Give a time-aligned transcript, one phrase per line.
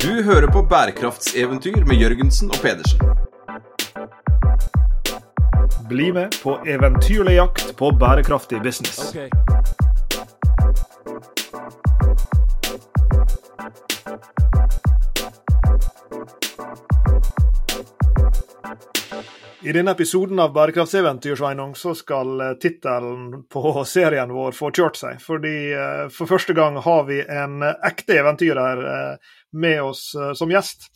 [0.00, 3.00] Du hører på bærekraftseventyr med Jørgensen og Pedersen.
[5.88, 9.12] Bli med på eventyrlig jakt på bærekraftig business.
[19.62, 24.96] I denne episoden av Bærekraftseventyr Sveinung, så skal eh, tittelen på serien vår få kjørt
[24.96, 25.20] seg.
[25.20, 28.80] Fordi eh, for første gang har vi en eh, ekte eventyrer
[29.52, 30.90] med oss som gjest.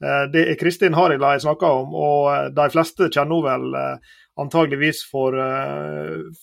[0.00, 3.66] Det er Kristin Harila jeg snakker om, og de fleste kjenner vel
[4.40, 5.36] antageligvis for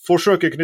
[0.05, 0.59] forsøket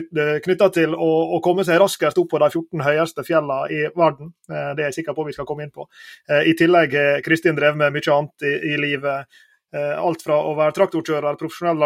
[0.46, 4.30] knytta til å, komme seg raskest opp på de 14 høyeste fjellene i verden.
[4.46, 5.88] det er jeg sikker på vi skal komme inn på.
[6.30, 9.42] I tillegg har Kristin drevet med mye annet i, livet
[9.74, 11.80] Eh, alt fra å være traktorkjører, profesjonell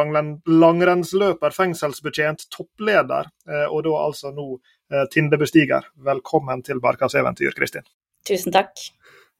[0.52, 5.88] langrennsløper, fengselsbetjent, toppleder, eh, og da altså nå eh, Tindebestiger.
[6.10, 7.88] Velkommen til Barkas eventyr, Kristin.
[8.28, 8.74] Tusen takk.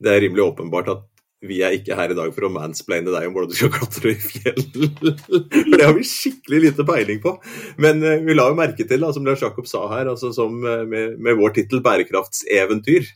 [0.04, 1.06] Det er rimelig åpenbart at
[1.46, 4.14] vi er ikke her i dag for å mansplaine deg om hvordan du skal klatre
[4.16, 4.64] i fjell.
[5.54, 7.36] For det har vi skikkelig lite peiling på.
[7.78, 11.14] Men vi la jo merke til, da, som Lars Jakob sa her, altså som med,
[11.22, 13.12] med vår tittel 'Bærekraftseventyr',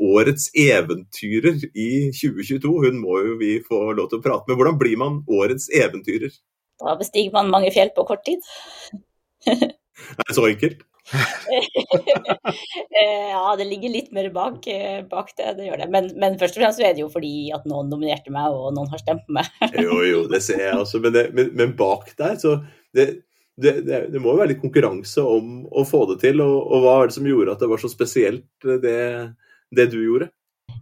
[0.00, 2.72] årets eventyrer i 2022.
[2.86, 4.56] Hun må jo vi få lov til å prate med.
[4.56, 6.32] Hvordan blir man årets eventyrer?
[6.82, 8.40] Da bestiger man mange fjell på kort tid.
[9.50, 10.86] er det så enkelt?
[13.02, 15.88] Eh, ja, det ligger litt mer bak, eh, bak det, det gjør det.
[15.90, 18.74] Men, men, først og fremst så er det jo fordi at noen nominerte meg, og
[18.76, 19.48] noen har stemt på meg.
[19.84, 21.00] jo, jo, det ser jeg også.
[21.02, 22.58] Men, det, men, men bak der, så
[22.94, 23.06] det,
[23.56, 26.44] det, det, det, må jo være litt konkurranse om å få det til.
[26.44, 28.46] Og, og hva er det som gjorde at det var så spesielt,
[28.84, 29.00] det,
[29.74, 30.30] det du gjorde?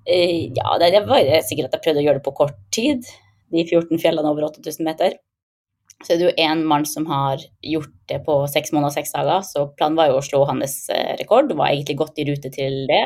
[0.04, 3.08] Eh, ja, det var sikkert at jeg prøvde å gjøre det på kort tid.
[3.50, 5.16] De 14 fjellene over 8000 meter.
[6.00, 9.12] Så det er jo én mann som har gjort det på seks måneder og seks
[9.12, 11.52] dager, så planen var jo å slå hans eh, rekord.
[11.52, 13.02] Var egentlig godt i rute til det.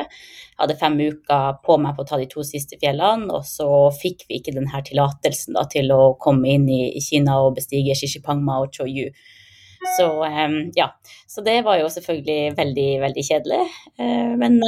[0.61, 4.23] Hadde fem uker på meg på å ta de to siste fjellene, og så fikk
[4.29, 9.11] vi ikke denne tillatelsen til å komme inn i Kina og bestige Shishipangma og Choyu.
[9.97, 10.87] Så um, ja.
[11.27, 13.63] Så det var jo selvfølgelig veldig, veldig kjedelig.
[13.99, 14.61] Uh, men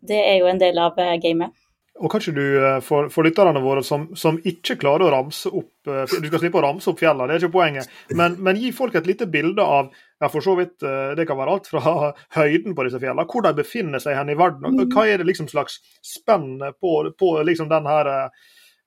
[0.00, 1.54] det er jo en del av eh, gamet.
[2.00, 5.90] Og kanskje du, eh, for, for lytterne våre som, som, ikke klarer å ramse opp
[5.90, 7.90] eh, Du skal slippe å ramse opp fjellene, det er ikke poenget.
[8.16, 9.90] Men, men, gi folk et lite bilde av
[10.20, 10.82] ja, for så vidt,
[11.16, 14.36] Det kan være alt fra høyden på disse fjellene, hvor de befinner seg hen i
[14.36, 14.80] verden.
[14.92, 18.10] Hva er det liksom slags spenn på, på liksom den her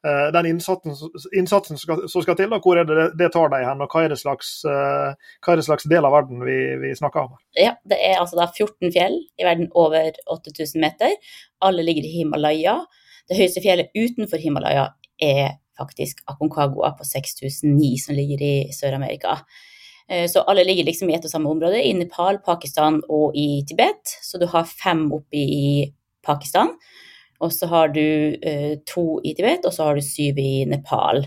[0.04, 0.98] Eh, den innsatsen,
[1.32, 3.94] innsatsen som, skal, som, skal, til, da, hvor er det det tar deg hen, og
[3.94, 7.38] hva er det slags, er det slags del av verden vi, vi, snakker om?
[7.56, 11.16] Ja, Det er altså da 14 fjell i verden over 8000 meter.
[11.64, 12.82] Alle ligger i Himalaya.
[13.30, 14.90] Det høyeste fjellet utenfor Himalaya
[15.22, 19.40] er faktisk Aconcagua på 6009, som ligger i Sør-Amerika.
[20.10, 23.64] Eh, så alle ligger liksom i ett og samme område, i Nepal, Pakistan og i
[23.68, 24.18] Tibet.
[24.22, 25.66] Så du har fem oppe i
[26.24, 26.76] Pakistan
[27.44, 28.04] og så har du
[28.40, 31.26] eh, to i Tibet, og så har du syv i Nepal.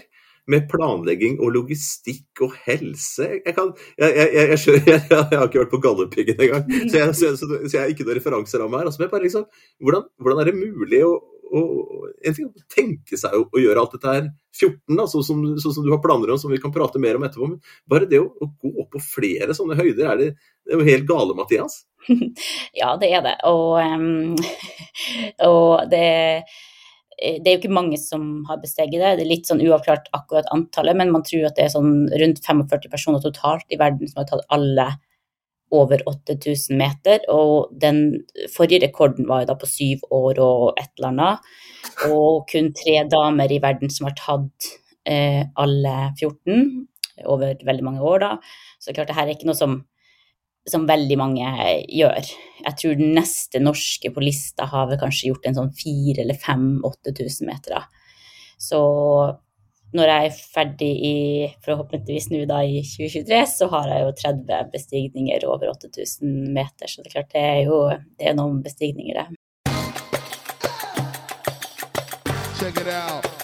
[0.50, 3.26] med planlegging og logistikk og helse.
[3.46, 3.68] Jeg, kan,
[4.00, 6.98] jeg, jeg, jeg har ikke vært på Galdhøpiggen engang, så,
[7.38, 8.86] så, jeg har ikke noen referanser av her.
[8.90, 9.44] Altså, liksom,
[9.84, 11.12] hvordan, hvordan, er det mulig å,
[11.52, 11.62] å,
[12.26, 14.30] en ting, å tenke seg å, å, gjøre alt dette her
[14.60, 17.20] 14, da, sånn som, så, som, du har planer om, som vi kan prate mer
[17.20, 17.50] om etterpå.
[17.52, 20.32] Men bare det å, å gå på flere sånne høyder, er det,
[20.66, 21.84] det er jo helt gale, Mathias?
[22.80, 23.38] ja, det er det.
[23.50, 24.36] Og, um,
[25.52, 26.10] og det
[27.20, 29.10] det er jo ikke mange som har besteget det.
[29.20, 32.40] Det er litt sånn uavklart akkurat antallet, men man tror at det er sånn rundt
[32.46, 34.86] 45 personer totalt i verden som har tatt alle
[35.76, 37.24] over 8000 meter.
[37.34, 41.52] Og den forrige rekorden var jo da på syv år og et eller annet.
[42.10, 44.72] Og kun tre damer i verden som har tatt
[45.10, 46.88] eh, alle 14
[47.28, 48.34] over veldig mange år, da.
[48.80, 49.82] Så klart det her er ikke noe som
[50.70, 51.50] som veldig mange
[51.88, 52.28] gjør.
[52.66, 56.38] Jeg tror den neste norske på lista har vel kanskje gjort en sånn fire eller
[56.38, 57.88] fem 8000 meter.
[58.60, 58.82] Så
[59.96, 61.16] når jeg er ferdig i
[61.66, 66.88] forhåpentligvis nå da i 2023, så har jeg jo 30 bestigninger over 8000 meter.
[66.92, 69.28] Så det er klart det er jo det er noen bestigninger, det.
[72.60, 73.39] Check it out.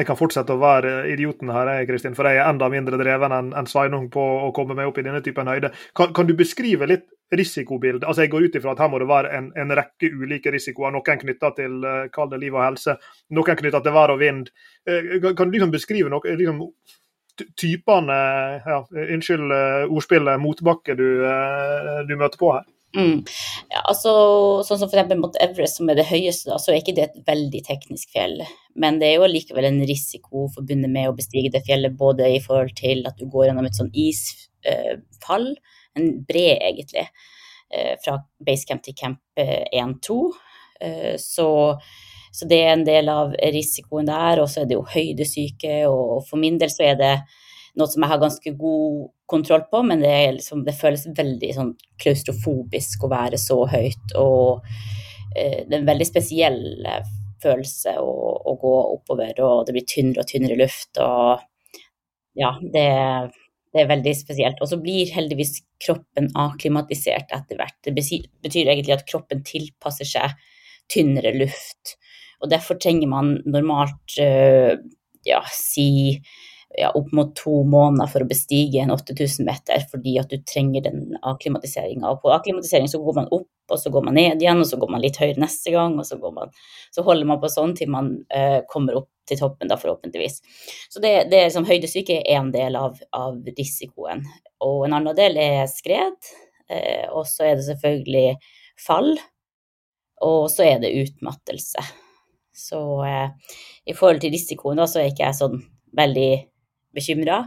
[0.00, 3.34] Jeg kan fortsette å være idioten her, jeg, Kristin, for jeg er enda mindre dreven
[3.36, 5.72] enn en Sveinung på å komme meg opp i denne typen høyde.
[5.96, 7.06] Kan, kan du beskrive litt
[7.36, 8.06] risikobildet?
[8.08, 10.94] Altså, Jeg går ut ifra at her må det være en, en rekke ulike risikoer.
[10.94, 12.96] Noen knytta til kall det liv og helse,
[13.36, 14.50] noen knytta til vær og vind.
[14.88, 16.64] Kan du liksom beskrive noe, liksom,
[17.60, 18.18] typene
[18.64, 19.54] ja, Unnskyld
[19.88, 21.08] ordspillet, motbakke du,
[22.08, 22.68] du møter på her?
[22.96, 23.20] Mm.
[23.70, 24.12] Ja, altså,
[24.66, 25.14] sånn som f.eks.
[25.20, 28.40] mot Everest, som er det høyeste, da, så er ikke det et veldig teknisk fjell.
[28.74, 32.40] Men det er jo likevel en risiko forbundet med å bestige det fjellet, både i
[32.42, 35.52] forhold til at du går gjennom et sånn isfall,
[35.98, 37.06] en bred egentlig,
[37.70, 40.18] eh, fra basecamp til camp 1-2.
[40.80, 41.48] Eh, så,
[42.32, 44.42] så, det er en del av risikoen der.
[44.42, 47.14] Og så er det jo høydesyke, og for min del så er det
[47.78, 51.74] noe som jeg har ganske god kontroll på, men det, liksom, det føles veldig sånn
[52.02, 54.16] klaustrofobisk å være så høyt.
[54.20, 54.66] Og
[55.36, 57.12] eh, det er en veldig spesiell eh,
[57.42, 58.10] følelse å,
[58.50, 61.00] å, gå oppover, og det blir tynnere og tynnere luft.
[61.00, 61.46] Og
[62.40, 62.86] ja, det,
[63.72, 64.60] det er veldig spesielt.
[64.60, 67.78] Og så blir heldigvis kroppen akklimatisert etter hvert.
[67.86, 70.36] Det betyr egentlig at kroppen tilpasser seg
[70.90, 71.96] tynnere luft.
[72.40, 74.74] Og derfor trenger man normalt, uh,
[75.28, 76.18] ja, si
[76.78, 80.84] ja, opp mot to måneder for å bestige en 8000 meter, fordi at du trenger
[80.86, 82.12] den akklimatiseringa.
[82.22, 84.92] På akklimatisering så går man opp, og så går man ned igjen, og så går
[84.94, 86.52] man litt høyere neste gang, og så, man,
[86.94, 90.38] så holder man på sånn til man uh, kommer opp til toppen, da forhåpentligvis.
[90.90, 94.22] Så det, det som høydesyke er en del av, av, risikoen.
[94.66, 96.30] Og en annen del er skred,
[96.70, 98.28] uh, og så er det selvfølgelig
[98.86, 99.16] fall,
[100.22, 101.82] og så er det utmattelse.
[102.54, 105.60] Så uh, i forhold til risikoen da, så er ikke jeg sånn
[105.98, 106.30] veldig
[106.96, 107.42] bekymra.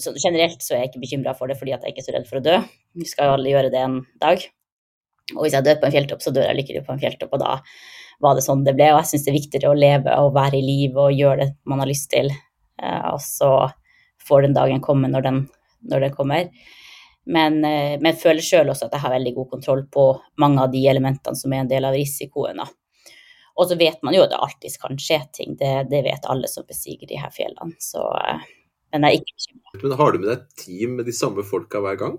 [0.00, 2.28] Så generelt så er jeg ikke bekymra for det fordi jeg ikke er så redd
[2.28, 2.56] for å dø.
[2.98, 4.44] Vi skal jo alle gjøre det en dag.
[5.36, 7.34] Og hvis jeg dør på en fjelltopp, så dør jeg lykkelig på en fjelltopp.
[7.36, 7.56] Og da
[8.24, 8.90] var det sånn det ble.
[8.92, 11.50] Og jeg syns det er viktigere å leve og være i live og gjøre det
[11.70, 12.30] man har lyst til.
[12.82, 13.52] Eh, og så
[14.26, 15.40] får den dagen komme når den,
[15.90, 16.50] når den kommer.
[17.30, 20.06] Men, eh, men jeg føler sjøl også at jeg har veldig god kontroll på
[20.40, 22.62] mange av de elementene som er en del av risikoen.
[23.58, 26.48] Og så vet man jo at det alltid kan skje ting, det, det vet alle
[26.50, 27.76] som bestiger de her fjellene.
[27.82, 28.44] Så, eh,
[28.94, 29.56] men jeg er ikke.
[29.82, 32.18] Men har du med deg et team med de samme folka hver gang?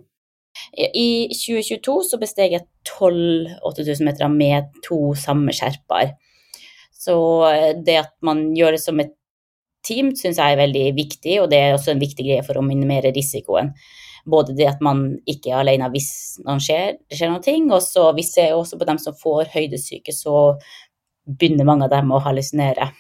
[0.76, 6.14] I 2022 så besteg jeg 12 8000 meter med to samme skjerper.
[7.02, 7.16] Så
[7.50, 9.16] eh, det at man gjør det som et
[9.86, 12.66] team, syns jeg er veldig viktig, og det er også en viktig greie for å
[12.66, 13.72] minimere risikoen.
[14.30, 16.12] Både det at man ikke er alene hvis
[16.46, 20.14] noen skjer, det skjer noe, og så vi ser også på dem som får høydesyke,
[20.14, 20.52] så
[21.28, 22.92] begynner mange av dem å hallusinere.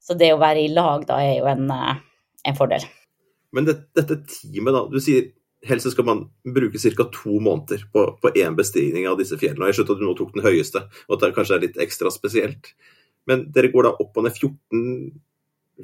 [0.00, 1.96] Så det å være i lag da er jo en, eh,
[2.44, 2.84] en fordel.
[3.52, 4.86] Men det, dette teamet, da.
[4.88, 5.32] Du sier
[5.66, 7.04] helst skal man bruke ca.
[7.04, 9.64] to måneder på én bestigning av disse fjellene.
[9.64, 11.76] og Jeg skjønner at du nå tok den høyeste, og at det kanskje er litt
[11.76, 12.72] ekstra spesielt.
[13.26, 15.20] Men dere går da opp og ned 14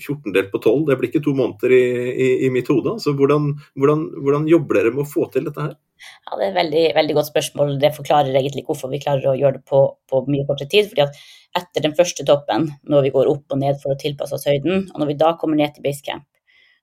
[0.01, 2.97] 14 delt på 12, det blir ikke to måneder i, i, i mitt hode.
[3.03, 5.75] Så hvordan, hvordan, hvordan, jobber dere med å få til dette her?
[6.05, 7.75] Ja, Det er et veldig, veldig godt spørsmål.
[7.83, 10.91] Det forklarer egentlig hvorfor vi klarer å gjøre det på, på mye kortere tid.
[10.91, 11.19] fordi at
[11.55, 14.89] etter den første toppen, når vi går opp og ned for å tilpasse oss høyden,
[14.91, 16.27] og når vi da kommer ned til basecamp,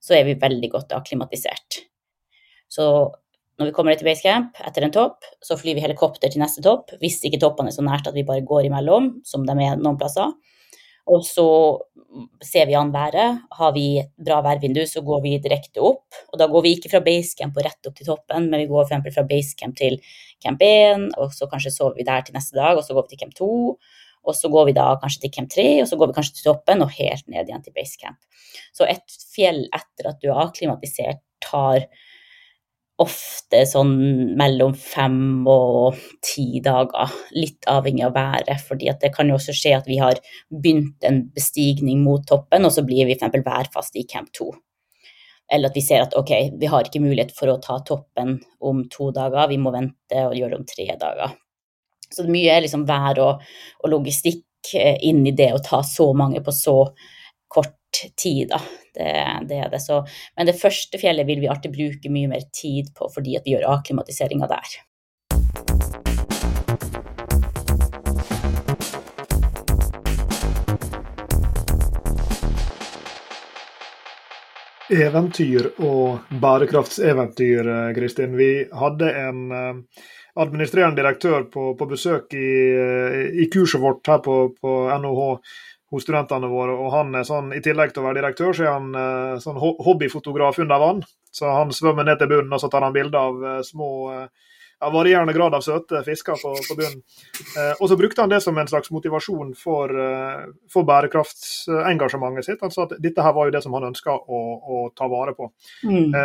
[0.02, 1.84] så er vi veldig godt akklimatisert.
[2.72, 2.86] Så
[3.60, 6.64] når vi kommer ned til basecamp etter en topp, så flyr vi helikopter til neste
[6.66, 9.78] topp, hvis ikke toppene er så nært at vi bare går imellom, som de er
[9.78, 10.31] noen plasser.
[11.12, 11.46] Og så
[12.44, 13.42] ser vi an været.
[13.58, 16.06] Har vi et bra værvindu, så går vi direkte opp.
[16.31, 18.88] Og da går vi ikke fra basecamp og rett opp til toppen, men vi går
[18.88, 19.16] f.eks.
[19.16, 19.98] fra basecamp til
[20.44, 23.16] camp 1, og så kanskje sover vi der til neste dag, og så går vi
[23.16, 23.52] til camp 2.
[24.21, 26.47] Og så går vi da kanskje til camp 3, og så går vi kanskje til
[26.52, 28.19] toppen og helt ned igjen til basecamp.
[28.78, 31.88] Så et fjell etter at du er akklimatisert, tar
[33.02, 33.94] ofte sånn
[34.40, 38.62] mellom fem og ti dager, litt avhengig av været.
[38.68, 42.72] fordi det kan jo også skje at vi har begynt en bestigning mot toppen, og
[42.72, 43.42] så blir vi f.eks.
[43.46, 44.52] værfaste i camp 2.
[45.52, 48.86] Eller at vi ser at ok, vi har ikke mulighet for å ta toppen om
[48.92, 51.36] to dager, vi må vente og gjøre det om tre dager.
[52.12, 53.44] Så mye er liksom vær og,
[53.84, 56.78] og logistikk eh, inn i det å ta så mange på så
[57.52, 58.62] kort tid, da.
[58.94, 59.10] Det,
[59.50, 59.81] det, er det.
[59.83, 60.02] Så,
[60.38, 63.56] men det første fjellet vil vi alltid bruke mye mer tid på, fordi at vi
[63.56, 64.80] gjør akklimatiseringa der.
[74.92, 78.36] Eventyr og bærekraftseventyr, Kristin.
[78.36, 80.02] Vi hadde en eh,
[80.36, 85.24] administrerende direktør på, på besøk i, eh, i, kurset vårt her på, på NOH
[85.92, 86.76] hos studentene våre.
[86.78, 89.60] og han er sånn, I tillegg til å være direktør, så er han uh, sånn
[89.60, 91.04] hobbyfotograf under vann.
[91.31, 93.92] Så han svømmer ned til bunnen og så tar han bilder av uh, små
[94.81, 97.02] ja, varierende grad av søte fisker på, på bunnen.
[97.57, 102.64] Eh, og så brukte han det som en slags motivasjon for, eh, for bærekraftsengasjementet sitt.
[102.66, 105.36] Han sa at dette her var jo det som han ønska å, å, ta vare
[105.38, 105.52] på.
[105.86, 106.16] Mm.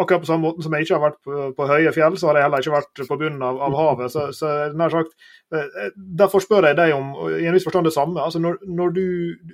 [0.00, 2.38] Akkurat på samme måte som jeg ikke har vært på, på, høye fjell, så har
[2.38, 4.12] jeg heller ikke vært på bunnen av, av havet.
[4.12, 5.16] Så, så nær sagt,
[5.52, 5.90] eh,
[6.20, 8.16] Derfor spør jeg deg om i en viss forstand det samme.
[8.22, 9.04] Altså når, når du,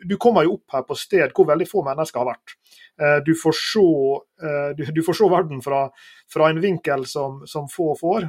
[0.05, 2.55] du, kommer jo opp her på sted hvor veldig få mennesker har vært.
[3.03, 3.87] Eh, du får se,
[4.47, 5.81] eh, du, du får se verden fra,
[6.33, 8.29] fra, en vinkel som, som få får.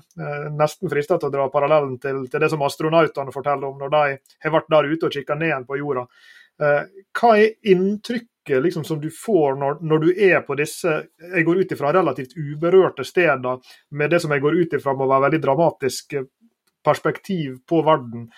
[0.58, 4.04] Nesten fristet til å dra parallellen til, til, det som astronautene forteller om når de
[4.48, 6.08] har vært der ute og kikket ned på jorda.
[6.58, 11.64] Hva er inntrykket liksom, som du får når, når, du er på disse Jeg går
[11.64, 13.60] ut ifra relativt uberørte steder,
[13.92, 16.30] med det som jeg går ut ifra må være veldig dramatisk eh,
[16.86, 18.30] perspektiv på verden.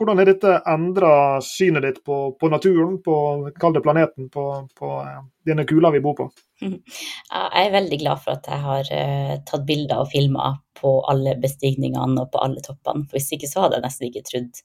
[0.00, 1.12] Hvordan har dette endra
[1.44, 3.14] synet ditt på, på naturen, på
[3.60, 4.44] kall det planeten, på,
[4.78, 6.30] på eh, denne kula vi bor på?
[6.64, 11.34] Jeg er veldig glad for at jeg har uh, tatt bilder og filmer på alle
[11.40, 13.04] bestigningene og på alle toppene.
[13.08, 14.60] For hvis ikke så hadde jeg nesten ikke trodd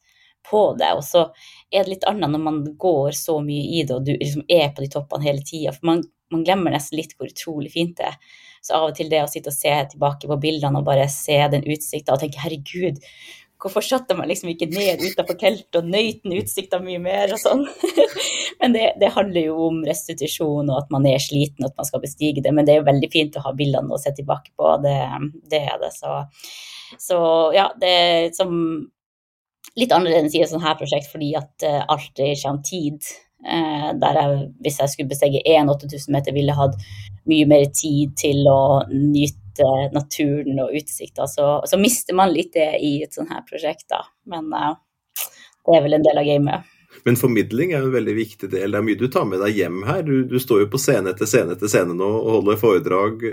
[0.49, 0.91] på det.
[0.97, 1.27] Og så
[1.71, 4.69] er det litt annet når man går så mye i det og du liksom er
[4.73, 5.73] på de toppene hele tida.
[5.75, 8.19] For man, man, glemmer nesten litt hvor utrolig fint det er.
[8.65, 11.37] Så av og til det å sitte og se tilbake på bildene og bare se
[11.53, 13.01] den utsikta og tenke herregud,
[13.61, 17.41] hvorfor satte man liksom ikke ned utenfor teltet og nøyt den utsikta mye mer og
[17.41, 17.63] sånn.
[18.61, 21.89] men det, det, handler jo om restitusjon og at man er sliten og at man
[21.89, 22.53] skal bestige det.
[22.53, 24.97] Men det er jo veldig fint å ha bildene å se tilbake på, det,
[25.51, 25.93] det er det.
[25.95, 26.19] Så,
[27.07, 27.19] så
[27.55, 27.95] ja, det
[28.37, 28.51] som
[29.79, 32.99] litt annerledes i et sånt her prosjekt fordi at uh, alt dreier tid.
[33.45, 36.77] Uh, der jeg, hvis jeg skulle bestige én 8000 meter, ville jeg hatt
[37.29, 41.27] mye mer tid til å nyte naturen og utsikta.
[41.29, 44.01] Så, så, mister man litt det i et sånt her prosjekt, da.
[44.31, 44.73] Men uh,
[45.65, 46.71] det er vel en del av gamet.
[47.05, 48.73] Men formidling er jo en veldig viktig del.
[48.73, 50.01] Det er mye du tar med deg hjem her.
[50.07, 53.25] Du, du står jo på scene etter scene etter scene nå og holder foredrag.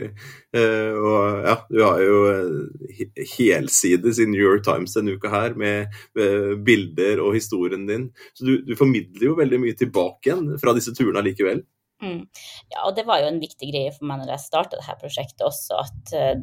[0.52, 5.56] Eh, og ja, du har jo eh, helsides i New York Times denne uka her
[5.56, 8.10] med, med bilder og historien din.
[8.36, 11.64] Så du, du, formidler jo veldig mye tilbake igjen fra disse turene likevel.
[12.04, 12.26] Mm.
[12.74, 15.48] Ja, og det var jo en viktig greie for meg når jeg starta dette prosjektet
[15.48, 16.42] også, at eh,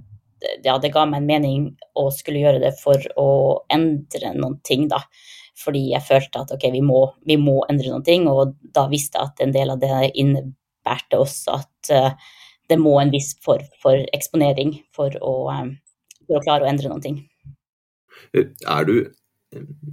[0.65, 3.29] ja, det ga meg en mening å skulle gjøre det for å
[3.69, 5.03] endre noen ting, da
[5.59, 9.19] fordi jeg følte at ok, vi må, vi må endre noen ting, og da visste
[9.19, 12.35] jeg at en del av det innebærte også at uh,
[12.69, 15.73] det må en viss form for eksponering for å, um,
[16.27, 17.19] for å klare å endre noen ting.
[18.35, 19.09] Er du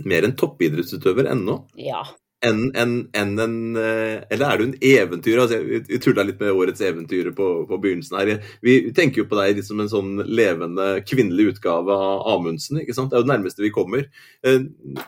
[0.05, 1.63] mer en toppidrettsutøver ennå?
[1.81, 2.03] Ja,
[2.47, 5.41] enn en, en, en, eh, Eller er du en eventyr?
[5.43, 8.33] Altså, vi tulla litt med årets eventyr på, på, begynnelsen her.
[8.65, 12.81] Vi tenker jo på deg som en sånn levende kvinnelig utgave av Amundsen.
[12.83, 13.11] ikke sant?
[13.11, 14.07] Det er jo det nærmeste vi kommer.
[14.47, 14.61] Eh,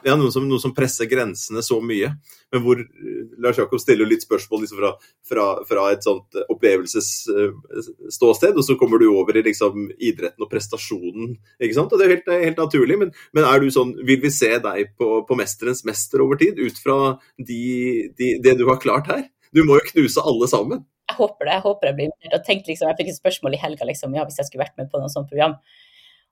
[0.06, 2.14] ja, noe som, noe som presser grensene så mye.
[2.52, 2.80] Men hvor
[3.44, 4.92] Lars Jakob stiller jo litt spørsmål liksom fra,
[5.28, 11.36] fra, fra, et sånt opplevelsesståsted, og så kommer du over i liksom idretten og prestasjonen.
[11.60, 11.92] ikke sant?
[11.92, 14.80] Og Det er helt, helt naturlig, men, men, er du sånn, vil vi se deg
[14.96, 17.62] på, på 'Mesterens mester' over tid, ut fra de,
[18.18, 19.26] de, det du har klart her?
[19.54, 20.84] Du må jo knuse alle sammen.
[21.08, 21.52] Jeg håper det.
[21.56, 22.40] Jeg håper jeg blir med.
[22.68, 25.00] Liksom, jeg fikk et spørsmål i helga liksom, ja, hvis jeg skulle vært med på
[25.00, 25.56] noe sånt program.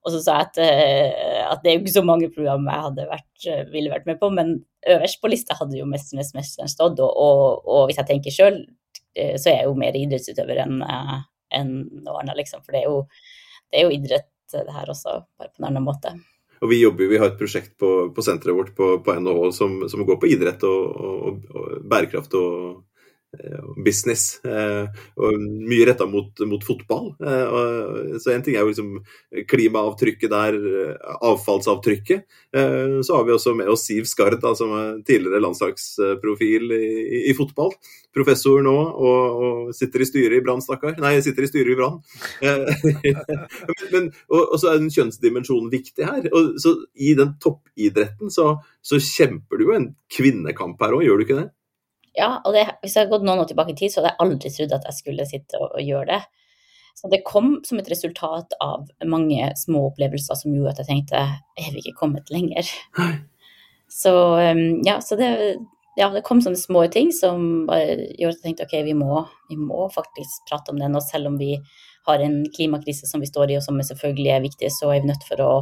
[0.07, 3.09] Og så sa jeg at, uh, at det er jo ikke så mange program jeg
[3.11, 4.53] vært, uh, ville vært med på, men
[4.87, 7.01] øverst på lista hadde jo 'Mesternes mester' stått.
[7.03, 8.61] Og, og, og, hvis jeg tenker sjøl,
[9.19, 10.79] uh, så er jeg jo mer idrettsutøver enn
[11.57, 11.75] en
[12.05, 12.63] noe annet, liksom.
[12.63, 13.03] For det er, jo,
[13.73, 16.13] det er jo idrett det her også, bare på en annen måte.
[16.63, 19.79] Og vi jobber, vi har et prosjekt på, på senteret vårt på, på NHH som,
[19.93, 22.85] som, går på idrett og, og, og bærekraft og
[23.85, 24.39] business.
[24.45, 24.87] Eh,
[25.21, 27.13] og mye retta mot, mot, fotball.
[27.21, 30.59] Eh, så en ting er jo liksom klimaavtrykket der,
[31.27, 32.27] avfallsavtrykket.
[33.05, 36.87] Så har vi også med oss Siv Skard, da, som er tidligere landslagsprofil i,
[37.31, 37.75] i, fotball.
[38.17, 40.97] Professor nå, og, og, sitter i styret i Brann, stakkar.
[41.03, 42.01] Nei, sitter i styret i Brann.
[44.33, 46.31] og, og, så er den kjønnsdimensjonen viktig her.
[46.33, 51.21] Og, så I den toppidretten så, så kjemper du jo en kvinnekamp her òg, gjør
[51.21, 51.51] du ikke det?
[52.17, 54.25] Ja, og det, hvis jeg hadde gått noen år tilbake i tid, så hadde jeg
[54.25, 56.21] aldri trodd at jeg skulle sitte og, og gjøre det.
[56.97, 61.25] Så det kom som et resultat av mange små opplevelser som gjorde at jeg tenkte
[61.61, 62.71] er vi ikke kommet lenger?
[63.93, 65.29] Så um, ja, så det,
[65.95, 69.21] ja, det kom sånne små ting som gjorde at jeg tenkte ok, vi må,
[69.53, 71.53] vi må faktisk prate om det nå, selv om vi
[72.09, 75.13] har en klimakrise som vi står i, og som selvfølgelig er viktig, så er vi
[75.13, 75.53] nødt for å,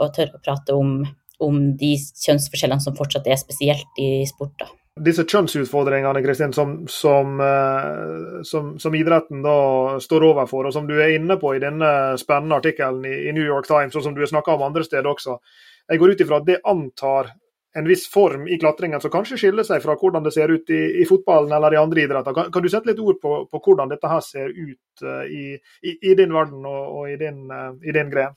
[0.00, 1.00] å tørre å prate om,
[1.44, 4.56] om de kjønnsforskjellene som fortsatt er spesielt i sport.
[4.64, 10.88] da disse kjønnsutfordringene Kristin, som, som, eh, som, som, idretten da står overfor, og som
[10.88, 14.16] du er inne på i denne spennende artikkelen i, i New York Times, og som
[14.16, 15.38] du har snakka om andre steder også.
[15.90, 17.32] Jeg går ut ifra at det antar
[17.78, 20.80] en viss form i klatringen som kanskje skiller seg fra hvordan det ser ut i,
[21.02, 22.34] i fotballen eller i andre idretter.
[22.34, 25.54] Kan, kan, du sette litt ord på, på hvordan dette her ser ut uh, i,
[25.86, 28.34] i, din verden og, og din, uh, i din gren?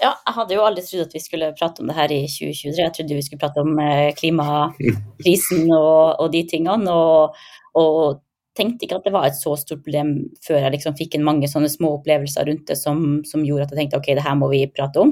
[0.00, 2.74] Ja, jeg hadde jo aldri trodd at vi skulle prate om det her i 2023.
[2.80, 6.94] Jeg trodde vi skulle prate om eh, klimakrisen og, og de tingene.
[6.94, 7.44] Og,
[7.80, 8.20] og,
[8.54, 10.12] tenkte ikke at det var et så stort problem
[10.46, 13.72] før jeg liksom fikk en mange sånne små opplevelser rundt det som, som, gjorde at
[13.74, 15.10] jeg tenkte ok, det her må vi prate om,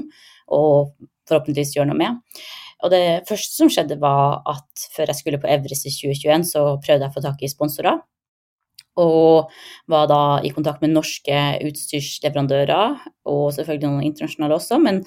[0.55, 0.93] og
[1.27, 2.21] forhåpentligvis gjøre noe med.
[2.87, 6.63] Og det første som skjedde, var at før jeg skulle på Everest i 2021, så
[6.83, 7.99] prøvde jeg å få tak i sponsorer.
[8.99, 9.49] Og
[9.89, 14.77] var da i kontakt med norske utstyrsleverandører, og selvfølgelig noen internasjonale også.
[14.83, 15.01] Men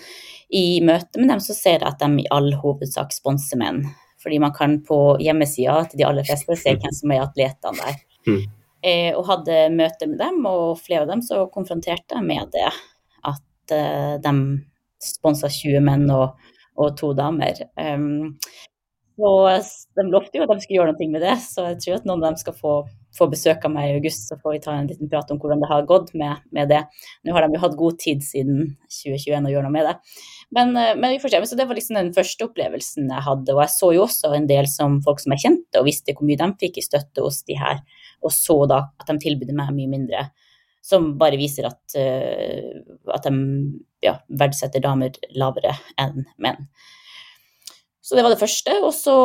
[0.51, 3.85] i møte med dem så ser jeg at de i all hovedsak sponser menn.
[4.23, 8.01] Fordi man kan på hjemmesida til de aller fleste se hvem som er atletene der.
[8.27, 8.45] Mm.
[8.87, 12.69] Eh, og hadde møte med dem, og flere av dem så konfronterte jeg med det.
[13.27, 14.35] At eh, de
[15.03, 16.37] sponsa 20 menn og,
[16.79, 17.63] og to damer.
[17.79, 18.37] Um,
[19.17, 19.49] og
[19.97, 22.21] de lovte jo at de skulle gjøre noe med det, så jeg tror at noen
[22.21, 22.73] av dem skal få,
[23.17, 25.63] få besøk av meg i august, så får vi ta en liten prat om hvordan
[25.63, 26.83] det har gått med, med det.
[27.25, 29.95] Nå har de jo hatt god tid siden 2021 å gjøre noe med det.
[30.53, 31.41] Men, eh, men, vi får se.
[31.49, 33.55] Så det var liksom den første opplevelsen jeg hadde.
[33.55, 36.29] Og jeg så jo også en del som folk som jeg kjente, og visste hvor
[36.29, 37.81] mye de fikk i støtte hos de her,
[38.21, 40.29] og så da at de tilbød meg mye mindre.
[40.87, 43.33] Som bare viser at, uh, at de
[44.07, 46.69] ja, verdsetter damer lavere enn menn.
[48.07, 48.75] Så det var det første.
[48.87, 49.17] Og så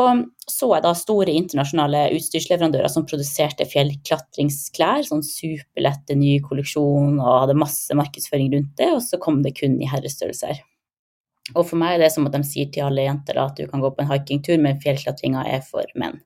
[0.49, 5.05] så jeg da store internasjonale utstyrsleverandører som produserte fjellklatringsklær.
[5.05, 8.89] Sånn superlette, ny kolleksjon og hadde masse markedsføring rundt det.
[8.95, 10.63] Og så kom det kun i herrestørrelser.
[11.53, 13.83] Og for meg er det som at de sier til alle jenter at du kan
[13.83, 16.17] gå på en hikingtur, men fjellklatringa er for menn.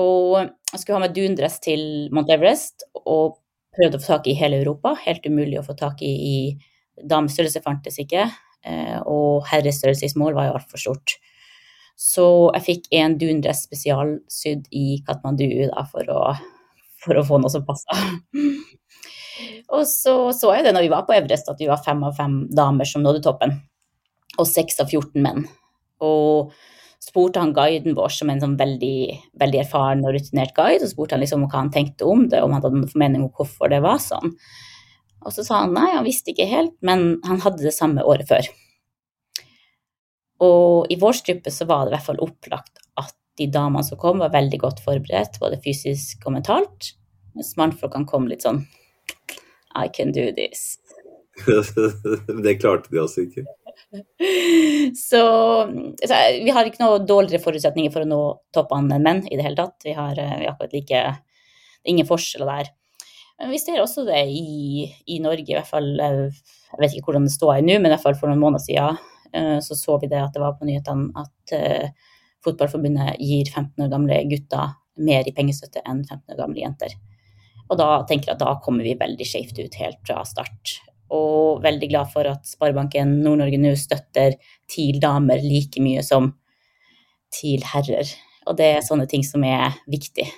[0.00, 1.82] Og jeg skulle ha med dundress til
[2.14, 3.42] Mount Everest og
[3.74, 4.94] prøvde å få tak i hele Europa.
[5.04, 6.36] Helt umulig å få tak i i
[7.10, 8.28] damestørrelse fantes ikke.
[8.64, 11.16] Eh, og herrestørrelsesmål var jo altfor stort.
[12.00, 16.34] Så jeg fikk en dundress spesialsydd i Katmandu da, for, å,
[17.04, 17.98] for å få noe som passa.
[19.74, 22.16] og så så jeg det når vi var på Everest, at vi var fem av
[22.18, 23.58] fem damer som nådde toppen.
[24.34, 25.44] Og seks av 14 menn.
[26.02, 26.54] Og
[27.04, 28.98] spurte han guiden vår som en sånn veldig,
[29.40, 32.54] veldig erfaren og rutinert guide, og spurte han liksom hva han tenkte om det, om
[32.54, 34.34] han hadde noen formening om hvorfor det var sånn.
[35.24, 38.28] Og så sa han nei, han visste ikke helt, men han hadde det samme året
[38.28, 38.48] før.
[40.44, 43.98] Og i vår gruppe så var det i hvert fall opplagt at de damene som
[43.98, 46.92] kom, var veldig godt forberedt, både fysisk og mentalt.
[47.34, 48.62] Mens mannfolkene kom litt sånn
[49.74, 50.76] I can do this.
[52.44, 53.42] det klarte de altså ikke.
[54.94, 55.22] Så,
[55.98, 58.20] så, vi har ikke noe dårligere forutsetninger for å nå
[58.54, 59.80] toppene enn menn i det hele tatt.
[59.86, 61.04] Vi har, eh, vi har akkurat like
[61.84, 62.68] Ingen forskjeller der.
[63.40, 66.28] Men vi ser også det i, i, Norge, i hvert fall eh,
[66.70, 69.00] Jeg vet ikke hvordan det står nå, men i hvert fall for noen måneder siden
[69.34, 72.12] eh, så så vi det at det var på nyhetene at uh,
[72.44, 76.92] Fotballforbundet gir 15 år gamle gutter mer i pengestøtte enn 15 år gamle jenter.
[77.72, 80.74] Og da tenker jeg at da kommer vi veldig skjevt ut helt fra start.
[81.14, 84.36] Og veldig glad for at Sparebanken Nord-Norge nå støtter
[84.70, 86.34] TIL damer like mye som
[87.34, 88.12] TIL herrer.
[88.44, 90.28] Og det er sånne ting som er viktig.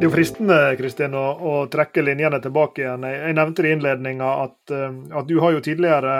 [0.00, 3.02] Det er jo fristende Kristin, å, å, trekke linjene tilbake igjen.
[3.04, 6.14] Jeg, nevnte i innledninga at, eh, at, du har jo tidligere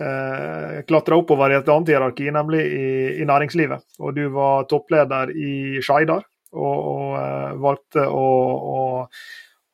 [0.00, 2.86] eh, klatra oppover i et annet hierarki, nemlig i,
[3.18, 3.84] i, næringslivet.
[4.00, 6.24] Og du var toppleder i Skeidar,
[6.56, 8.24] og, og uh, valgte å,
[8.64, 8.80] å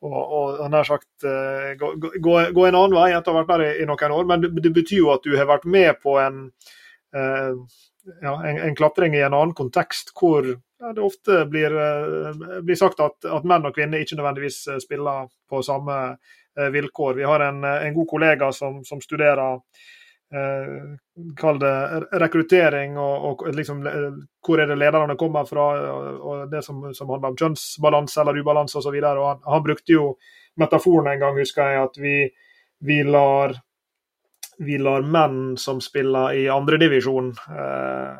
[0.02, 3.66] og nær sagt uh, gå, gå, gå, en annen vei etter å ha vært der
[3.68, 4.26] i, i, noen år.
[4.32, 6.48] Men det, det, betyr jo at du har vært med på en,
[7.14, 10.56] ja, en, en, klatring i en annen kontekst, hvor
[10.94, 15.30] det ofte blir, eh, blir sagt at, at, menn og kvinner ikke nødvendigvis eh, spiller
[15.50, 17.14] på samme eh, vilkår.
[17.20, 19.60] Vi har en, en god kollega som, som studerer
[20.34, 20.76] eh,
[21.36, 21.74] Kall det
[22.22, 23.82] rekruttering og, og liksom,
[24.46, 28.40] hvor er det lederne kommer fra, og, og det som, som, handler om kjønnsbalanse eller
[28.40, 28.96] ubalanse osv.
[29.04, 30.06] Han, han brukte jo
[30.56, 32.16] metaforen en gang, husker jeg, at vi,
[32.80, 33.58] vi lar
[34.58, 38.16] vi lar menn som spiller i andredivisjon, eh,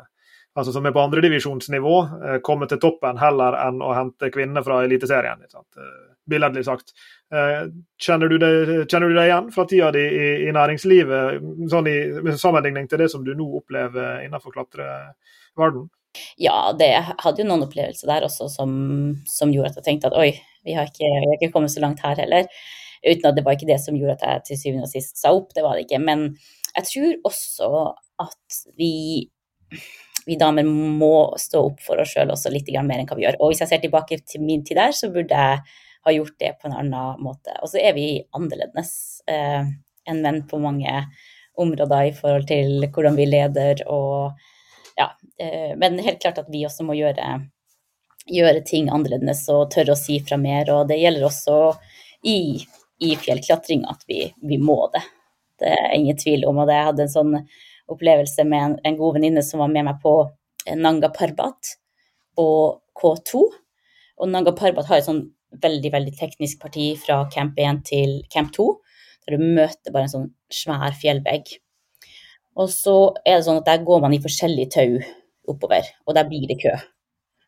[0.55, 1.95] altså som er på andredivisjonsnivå,
[2.27, 5.41] eh, komme til toppen heller enn å hente kvinner fra Eliteserien.
[5.43, 5.89] Eh,
[6.29, 6.93] billedlig sagt.
[7.33, 7.65] Eh,
[7.99, 8.51] kjenner du, det,
[8.91, 13.03] kjenner du det igjen fra tida di i, i, næringslivet, sånn i med sammenligning til
[13.03, 15.89] det som du nå opplever innenfor klatreverdenen?
[16.37, 18.71] Ja, det hadde jo noen opplevelser der også som,
[19.25, 20.29] som gjorde at jeg tenkte at oi,
[20.63, 22.45] vi har, ikke, vi har ikke kommet så langt her heller.
[23.03, 25.33] Uten at det var ikke det som gjorde at jeg til syvende og sist sa
[25.33, 25.99] opp, det var det ikke.
[26.05, 26.27] Men
[26.77, 27.71] jeg tror også
[28.23, 28.93] at vi
[30.25, 33.39] vi damer må stå opp for oss sjøl også litt mer enn hva vi gjør.
[33.41, 35.61] Og hvis jeg ser tilbake til min tid der, så burde jeg
[36.03, 37.55] ha gjort det på en annen måte.
[37.61, 38.93] Og så er vi annerledes
[39.31, 39.63] eh,
[40.09, 41.05] enn menn på mange
[41.59, 44.39] områder i forhold til hvordan vi leder og
[44.97, 45.09] ja.
[45.39, 47.27] Eh, men helt klart at vi også må gjøre,
[48.29, 50.69] gjøre ting annerledes og tørre å si fra mer.
[50.73, 51.59] Og det gjelder også
[52.29, 52.61] i,
[53.03, 55.03] i fjellklatring at vi, vi, må det.
[55.59, 56.61] Det er ingen tvil om.
[56.61, 57.37] Og jeg hadde en sånn
[57.91, 60.15] opplevelse med en, en god venninne som var med meg på
[60.79, 61.75] Nanga Parbat
[62.39, 63.43] og K2.
[64.21, 65.25] Og Nanga Parbat har et sånn
[65.63, 68.69] veldig, veldig teknisk parti fra camp 1 til camp 2,
[69.25, 71.57] der du møter bare en sånn svær fjellvegg.
[72.59, 74.97] Og så er det sånn at der går man i forskjellige tau
[75.53, 76.73] oppover, og der blir det kø.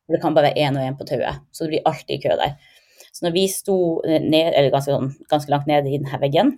[0.10, 2.58] Det kan bare være én og én på tauet, så det blir alltid kø der.
[3.16, 6.52] Så når vi sto ned, ganske, sånn, ganske langt nede i denne veggen,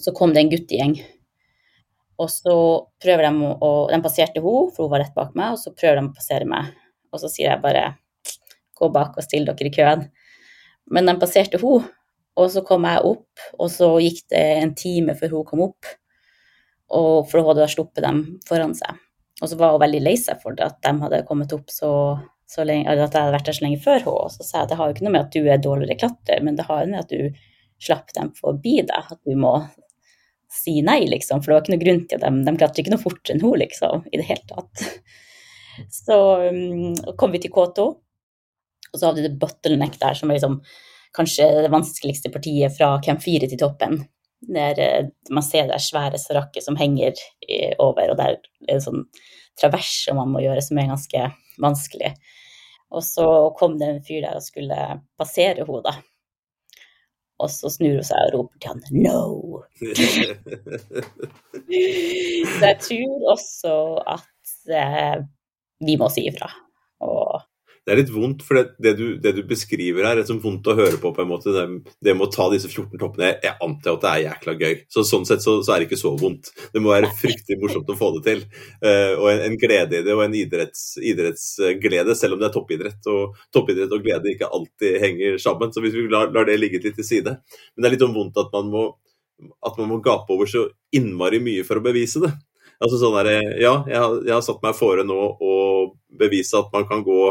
[0.00, 0.96] så kom det en guttegjeng.
[2.20, 2.54] Og så
[3.00, 6.00] prøver de å De passerte henne, for hun var rett bak meg, og så prøver
[6.00, 6.72] de å passere meg.
[7.10, 7.94] Og så sier jeg bare
[8.78, 10.04] gå bak og still dere i køen.
[10.90, 11.88] Men de passerte henne,
[12.40, 15.94] og så kom jeg opp, og så gikk det en time før hun kom opp.
[16.90, 18.98] Og for hun hadde sluppet dem foran seg.
[19.40, 21.92] Og så var hun veldig lei seg for det, at de hadde kommet opp så,
[22.50, 24.16] så lenge, eller at jeg hadde vært der så lenge før henne.
[24.26, 26.00] Og så sa jeg at det har jo ikke noe med at du er dårligere
[26.02, 27.46] klatrer, men det har jo med at du
[27.80, 29.14] slapp dem forbi deg.
[29.14, 29.54] At du må
[30.50, 31.40] si nei, liksom.
[31.40, 32.38] For det var ikke noe grunn til dem.
[32.46, 34.06] de, klatrer ikke noe fortere enn hun, liksom.
[34.10, 34.86] I det hele tatt.
[36.02, 36.16] Så
[36.50, 37.84] um, kom vi til K2,
[38.90, 40.58] og så hadde vi det bottleneck der, som er liksom
[41.16, 44.00] kanskje det vanskeligste partiet fra camp 4 til toppen.
[44.50, 47.18] Der eh, man ser det svære sarakket som henger
[47.78, 49.06] over, og der er det sånn
[49.60, 51.24] travers som man må gjøre, som er ganske
[51.62, 52.12] vanskelig.
[52.90, 53.26] Og så
[53.58, 54.78] kom det en fyr der og skulle
[55.20, 55.96] passere henne, da.
[57.40, 59.60] Og så snur hun seg og roper til han 'no'.
[62.58, 63.74] så jeg tror også
[64.16, 64.44] at
[64.80, 65.16] eh,
[65.86, 66.48] vi må si ifra.
[67.00, 67.29] Og
[67.86, 70.68] det er litt vondt, for det, det, du, det, du, beskriver her, er liksom vondt
[70.68, 71.10] å høre på.
[71.16, 74.10] på en måte, Det, det med å ta disse 14 toppene, jeg antar at det
[74.10, 74.76] er jækla gøy.
[74.92, 76.52] Så Sånn sett så, så, er det ikke så vondt.
[76.74, 78.44] Det må være fryktelig morsomt å få det til.
[78.84, 82.54] Uh, og en, en, glede i det, og en idretts, idrettsglede, selv om det er
[82.58, 83.10] toppidrett.
[83.10, 85.72] Og toppidrett og glede ikke alltid henger sammen.
[85.72, 87.38] Så hvis vi lar, lar det ligge litt til side.
[87.72, 88.86] Men det er litt sånn vondt at man må,
[89.64, 92.34] at man må gape over så innmari mye for å bevise det.
[92.80, 95.54] Altså sånn der, Ja, jeg har, jeg har satt meg fore nå å
[96.20, 97.22] bevise at man kan gå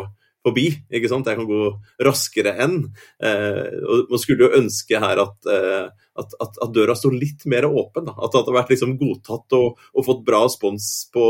[0.45, 0.67] forbi.
[0.91, 1.27] ikke sant?
[1.27, 1.69] Jeg kan gå
[2.05, 2.77] raskere enn.
[3.23, 5.87] Eh, og Man skulle jo ønske her at, eh,
[6.19, 8.07] at, at, at døra sto litt mer åpen.
[8.07, 8.15] Da.
[8.17, 11.25] At det hadde vært liksom godtatt og, og, fått bra spons på,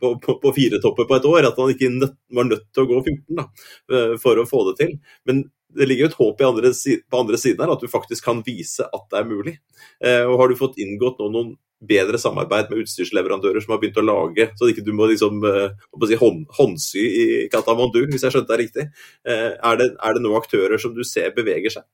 [0.00, 1.50] på, på, på fire topper på et år.
[1.50, 3.48] At man ikke nødt, var nødt til å gå 14 da,
[3.92, 4.96] eh, for å få det til.
[5.30, 6.70] Men det ligger jo et håp andre,
[7.10, 9.56] på andre siden her, at du faktisk kan vise at det er mulig.
[10.02, 11.56] Eh, og Har du fått inngått noen
[11.88, 15.74] bedre samarbeid med utstyrsleverandører som har begynt å lage, så ikke du må liksom uh,
[16.06, 18.86] si, hånd, håndsy i Katamandu, hvis jeg skjønte det riktig.
[19.26, 21.86] Uh, er, det, er det noen aktører som du ser beveger seg?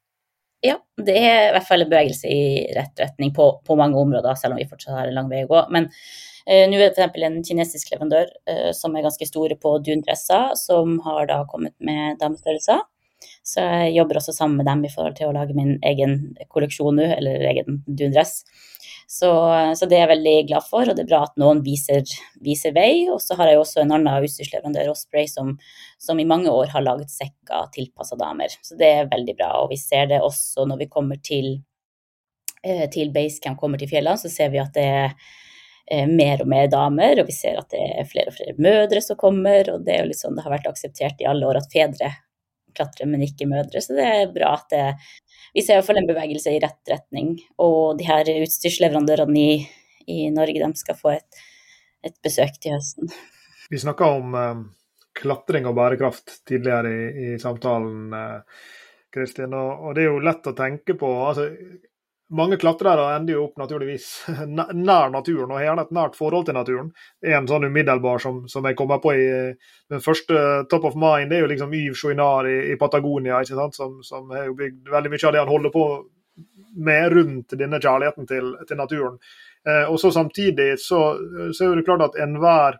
[0.64, 4.36] Ja, det er i hvert fall en bevegelse i rett retning på, på mange områder,
[4.36, 5.64] selv om vi fortsatt har en lang vei å gå.
[5.72, 7.26] Men uh, nå er det f.eks.
[7.30, 8.32] en kinesisk leverandør
[8.76, 12.84] som er ganske store på dundresser, som har da kommet med damestørrelser.
[13.46, 16.18] Så jeg jobber også sammen med dem i forhold til å lage min egen
[16.52, 18.40] kolleksjon nå, eller egen dundress.
[19.10, 19.30] Så,
[19.74, 22.04] så, det er jeg veldig glad for, og det er bra at noen viser,
[22.46, 23.08] viser vei.
[23.10, 25.56] Og så har jeg også en annen utstyrsleverandør, Osprey, som,
[25.98, 28.54] som i mange år har laget sekker tilpassa damer.
[28.62, 29.48] Så det er veldig bra.
[29.64, 31.56] Og vi ser det også når vi kommer til,
[32.62, 36.54] eh, til Basecamp, kommer til fjellene, så ser vi at det er eh, mer og
[36.54, 39.74] mer damer, og vi ser at det er flere og flere mødre som kommer.
[39.74, 42.14] Og det sånn det har vært akseptert i alle år at fedre
[42.78, 43.82] klatrer, men ikke mødre.
[43.82, 44.86] Så det er bra at det
[45.54, 47.34] vi ser iallfall en bevegelse i rett retning.
[47.62, 49.54] Og de her utstyrsleverandørene i,
[50.10, 51.40] i Norge de skal få et,
[52.06, 53.10] et besøk til høsten.
[53.70, 54.62] Vi snakka om eh,
[55.20, 58.66] klatring og bærekraft tidligere i, i samtalen, uh,
[59.14, 59.54] Kristin.
[59.54, 61.48] Og, og, det er jo lett å tenke på altså,
[62.30, 64.06] mange klatrere ender jo opp naturligvis
[64.88, 66.92] nær naturen og har gjerne et nært forhold til naturen.
[67.20, 69.26] Det er En sånn umiddelbar som, som jeg kommer på i
[69.90, 73.58] den første top of mind, det er jo liksom Yves Chouinard i, i, Patagonia, ikke
[73.58, 73.78] sant?
[73.78, 75.86] Som, som har jo bygd veldig mye av det han holder på
[76.86, 79.18] med rundt denne kjærligheten til, til naturen.
[79.66, 81.00] Eh, og så Samtidig så,
[81.52, 82.78] så, er det klart at enhver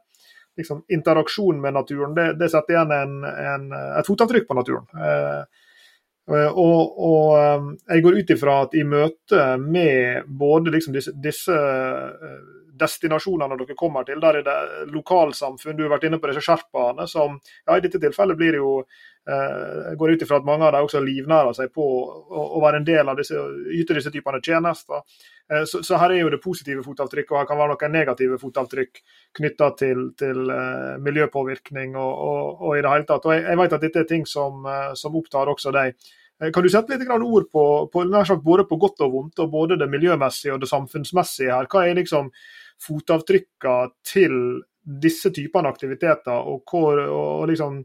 [0.57, 3.67] liksom, interaksjon med naturen, det, det setter igjen en, en,
[3.99, 4.87] et fotavtrykk på naturen.
[4.95, 5.60] Eh,
[6.31, 11.55] og, og, eh, jeg går ut ifra at i møte med både liksom disse, disse,
[11.55, 12.40] eh,
[12.81, 17.09] destinasjonene dere kommer til, der er det lokalsamfunn, du har vært inne på disse sherpaene,
[17.11, 18.83] som ja, i dette tilfellet blir det jo
[19.31, 22.87] jeg går ut ifra at mange av dem også livnærer seg på å, være en
[22.88, 23.37] del av disse,
[23.77, 25.05] yte disse typene tjenester.
[25.69, 29.03] Så, så, her er jo det positive fotavtrykk, og her kan være noen negative fotavtrykk
[29.38, 30.40] knytta til, til
[31.05, 33.29] miljøpåvirkning og, og, og, i det hele tatt.
[33.29, 34.66] Og jeg, jeg vet at dette er ting som,
[34.99, 36.11] som opptar også deg.
[36.40, 38.05] Eh, kan du sette litt ord på, på
[38.44, 41.68] både på godt og vondt, og både det miljømessige og det samfunnsmessige her?
[41.70, 42.33] Hva er liksom
[42.81, 44.37] fotavtrykkene til
[44.81, 47.83] disse typene aktiviteter, og, hvor, og liksom,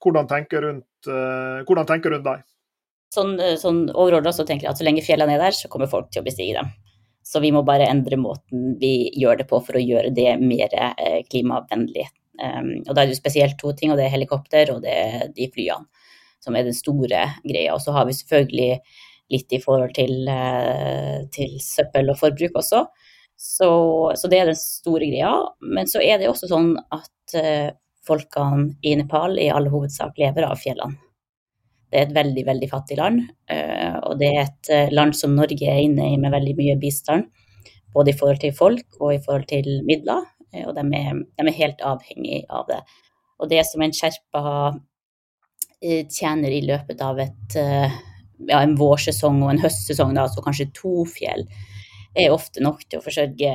[0.00, 2.44] hvordan tenker rundt, uh, hvordan tenker rundt dem?
[3.14, 6.12] sånn, sånn overordna så tenker jeg at så lenge fjellene er der, så kommer folk
[6.12, 6.70] til å bestige dem.
[7.26, 10.72] Så vi må bare endre måten vi gjør det på for å gjøre det mer
[10.72, 12.06] eh, klimavennlig.
[12.40, 14.94] Um, og da er det jo spesielt to ting, og det er helikopter og det
[14.94, 16.06] er de flyene
[16.40, 17.74] som er den store greia.
[17.74, 18.72] Og så har vi selvfølgelig
[19.30, 22.86] litt i forhold til, uh, til søppel og forbruk også.
[23.40, 23.70] Så,
[24.18, 25.34] så, det er den store greia.
[25.62, 27.70] Men så er det også sånn at uh,
[28.06, 30.98] folkene i Nepal i all hovedsak lever av fjellene.
[31.90, 33.22] Det er et veldig, veldig fattig land.
[33.50, 36.76] Eh, og det er et eh, land som Norge er inne i med veldig mye
[36.78, 37.26] bistand.
[37.90, 40.22] Både i forhold til folk og i forhold til midler.
[40.54, 42.78] Eh, og de er, de er helt avhengig av det.
[43.42, 44.44] Og det som en skjerpa
[45.80, 51.06] tjener i løpet av et, ja, en vårsesong og en høstsesong, da, altså kanskje to
[51.08, 51.46] fjell,
[52.12, 53.52] er ofte nok til å forsørge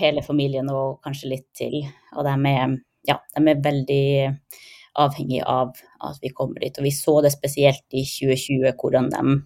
[0.00, 1.76] hele familien og kanskje litt til.
[2.16, 2.74] Og de er,
[3.06, 4.02] ja, de er veldig
[4.98, 5.72] avhengig av
[6.04, 6.76] at vi kommer dit.
[6.78, 9.36] Og vi så det spesielt i 2020, hvordan de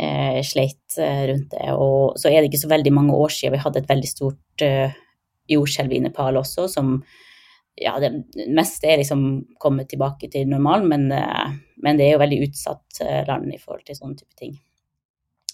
[0.00, 1.68] eh, sleit eh, rundt det.
[1.74, 4.64] Og så er det ikke så veldig mange år siden vi hadde et veldig stort
[4.64, 4.96] eh,
[5.52, 6.98] jordskjelv i Nepal også, som
[7.76, 8.10] ja, det
[8.48, 9.22] meste er liksom
[9.60, 13.60] kommet tilbake til normalen, men, eh, men, det er jo veldig utsatt eh, land i
[13.60, 14.54] forhold til sånne type ting.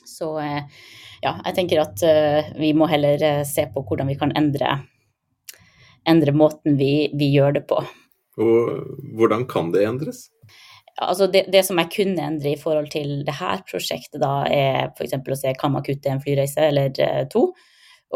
[0.07, 0.63] Så eh,
[1.23, 2.03] ja, jeg tenker at
[2.59, 4.77] vi må heller se på hvordan vi kan endre,
[6.09, 7.83] endre måten vi, vi gjør det på.
[8.43, 10.25] Og hvordan kan det endres?
[11.03, 14.91] Altså det, det, som jeg kunne endre i forhold til det her prosjektet, da, er
[14.91, 15.15] f.eks.
[15.15, 16.91] å se kan man kutte en flyreise eller
[17.33, 17.49] to.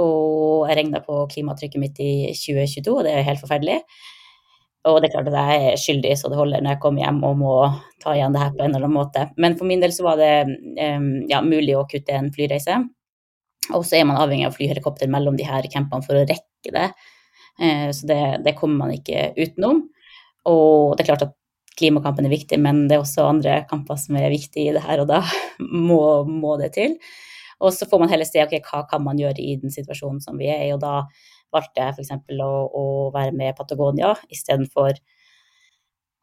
[0.03, 3.81] Og jeg regna på klimatrykket mitt i 2022, og det er helt forferdelig.
[4.87, 7.17] Og det er klart at jeg er skyldig så det holder når jeg kommer hjem
[7.27, 7.55] og må
[8.03, 9.25] ta igjen det her på en eller annen måte.
[9.43, 12.79] Men for min del så var det um, ja, mulig å kutte en flyreise.
[13.75, 16.87] Og så er man avhengig av flyhelikopter mellom de her campene for å rekke det.
[17.59, 19.83] Uh, så det, det kommer man ikke utenom.
[20.47, 21.35] Og det er klart at
[21.77, 25.03] klimakampen er viktig, men det er også andre kamper som er viktige i det her,
[25.03, 25.25] og da
[25.89, 26.95] må, må det til.
[27.64, 30.37] Og så får man heller se okay, hva kan man gjøre i den situasjonen som
[30.40, 31.07] vi er i, og da
[31.55, 32.12] valgte jeg f.eks.
[32.45, 34.99] Å, å være med Patagonia istedenfor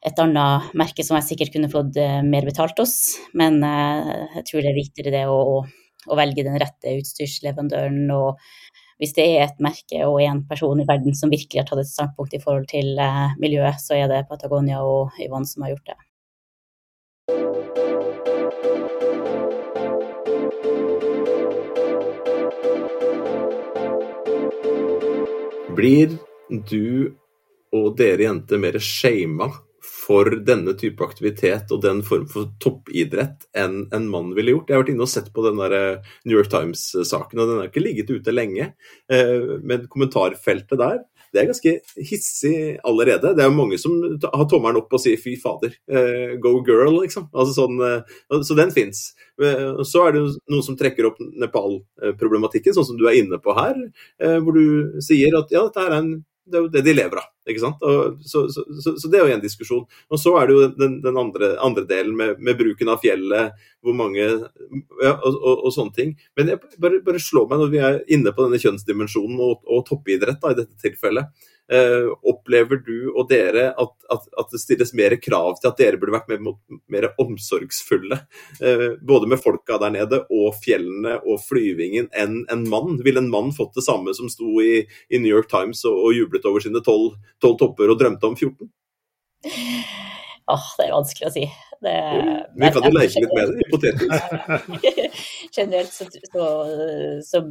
[0.03, 2.95] et annet merke som jeg sikkert kunne fått eh, mer betalt hos.
[3.39, 8.41] Men eh, jeg tror det er viktigere det å, å velge den rette utstyrsleverandøren og
[9.01, 11.89] hvis det er et merke og en person i verden som virkelig har tatt et
[11.89, 15.93] standpunkt i forhold til eh, miljøet, så er det Patagonia og Yvonne som har gjort
[15.93, 15.99] det.
[25.73, 26.17] Blir
[26.69, 27.13] du
[27.73, 29.49] og dere jenter mer shama
[29.83, 34.69] for denne type aktivitet og den form for toppidrett enn en mann ville gjort.
[34.69, 37.59] Jeg har vært inne og sett på den der eh, New York Times-saken, og den
[37.61, 38.69] har ikke ligget ute lenge.
[39.11, 41.01] Eh, men kommentarfeltet der
[41.33, 43.33] det er ganske hissig allerede.
[43.33, 46.99] Det er jo mange som har tommelen opp og sier 'fy fader', uh, go girl,
[47.01, 47.25] liksom.
[47.33, 49.13] Altså sånn, uh, så den fins.
[49.41, 53.57] Uh, så er det noen som trekker opp Nepal-problematikken, sånn som du er inne på
[53.57, 53.73] her.
[54.43, 56.11] hvor du sier at ja, dette er en
[56.45, 57.29] det er jo det de lever av.
[57.47, 57.83] ikke sant?
[58.27, 59.83] Så, så, så, så, det er jo en diskusjon.
[60.11, 63.63] Og så er det jo den, den andre, andre, delen med, med, bruken av fjellet,
[63.83, 66.13] hvor mange ja, og, og, og, sånne ting.
[66.37, 69.85] Men jeg bare, bare slår meg når vi er inne på denne kjønnsdimensjonen og, og
[69.87, 71.47] toppidrett da, i dette tilfellet.
[71.71, 75.99] Eh, opplever du og dere at, at, at, det stilles mer krav til at dere
[75.99, 76.57] burde vært mer,
[76.91, 78.17] mer omsorgsfulle?
[78.59, 82.99] Eh, både med folka der nede og fjellene og flyvingen enn en mann?
[83.05, 86.17] Ville en mann fått det samme som sto i, i New York Times og, og
[86.17, 88.67] jublet over sine tolv topper og drømte om 14?
[90.51, 91.45] Åh, det er vanskelig å si.
[91.83, 91.95] Det,
[92.59, 94.83] Vi kan jo leke litt med det, hypotetisk.
[95.55, 96.45] Generelt så, så,
[97.23, 97.41] så,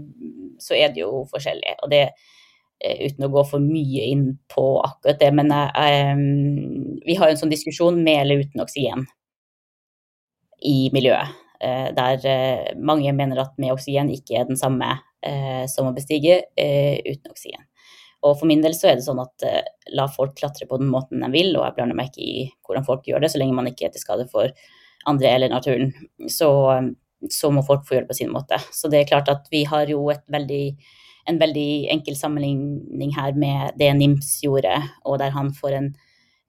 [0.61, 1.75] så, er det jo forskjellig.
[1.85, 2.07] Og det,
[2.81, 5.31] uten å gå for mye inn på akkurat det.
[5.37, 9.07] Men um, vi har en sånn diskusjon med eller uten oksygen
[10.67, 11.39] i miljøet.
[11.63, 12.25] Der
[12.83, 14.97] mange mener at med oksygen ikke er den samme
[15.71, 17.63] som å bestige uten oksygen.
[18.27, 19.47] Og for min del så er det sånn at
[19.95, 22.87] la folk klatre på den måten de vil, og jeg blander meg ikke i hvordan
[22.87, 24.51] folk gjør det, så lenge man ikke er til skade for
[25.11, 25.91] andre eller naturen.
[26.31, 26.51] Så,
[27.31, 28.59] så må folk få gjøre det på sin måte.
[28.75, 30.65] Så det er klart at vi har jo et veldig
[31.31, 34.75] en veldig enkel sammenligning her med det NIMS gjorde,
[35.07, 35.91] og der han får en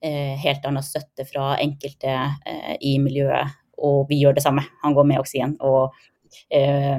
[0.04, 2.14] eh, helt annen støtte fra enkelte
[2.46, 3.54] eh, i miljøet.
[3.84, 4.64] Og vi gjør det samme.
[4.82, 5.56] Han går med oksygen.
[5.64, 5.94] Og
[6.50, 6.98] eh,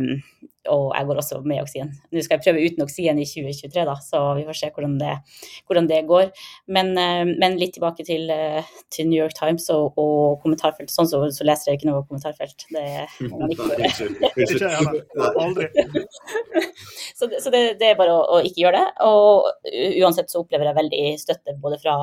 [0.72, 1.90] og jeg går også med oksygen.
[2.12, 5.16] Nå skal jeg prøve uten oksygen i 2023, da, så vi får se hvordan det,
[5.68, 6.26] hvordan det går.
[6.78, 10.92] Men, eh, men, litt tilbake til, eh, til, New York Times og, og kommentarfelt.
[10.94, 12.60] Sånn så, så, leser jeg ikke noe kommentarfelt.
[12.74, 12.88] Det
[13.30, 13.92] må man ikke gjøre.
[17.16, 18.88] Så så det, det er bare å, å, ikke gjøre det.
[19.08, 19.26] Og
[20.04, 21.94] uansett så opplever jeg veldig støtte både fra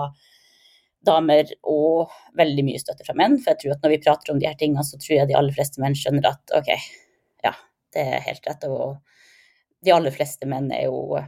[1.06, 3.38] damer og veldig mye støtte fra menn.
[3.42, 5.38] For jeg tror at når vi prater om de her tingene, så tror jeg de
[5.38, 6.70] aller fleste menn skjønner at OK,
[7.46, 7.54] ja,
[7.94, 8.66] det er helt rett.
[8.68, 8.98] Og
[9.84, 11.20] de aller fleste menn er jo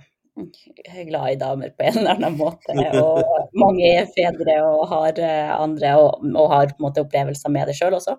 [1.08, 2.74] glad i damer på en eller annen måte.
[3.02, 3.22] Og
[3.58, 7.70] mange er fedre og har eh, andre og, og har på en måte opplevelser med
[7.70, 8.16] det sjøl også.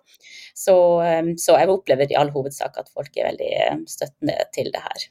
[0.56, 4.72] Så, eh, så, jeg opplever i all hovedsak at folk er veldig eh, støttende til
[4.72, 5.10] det her,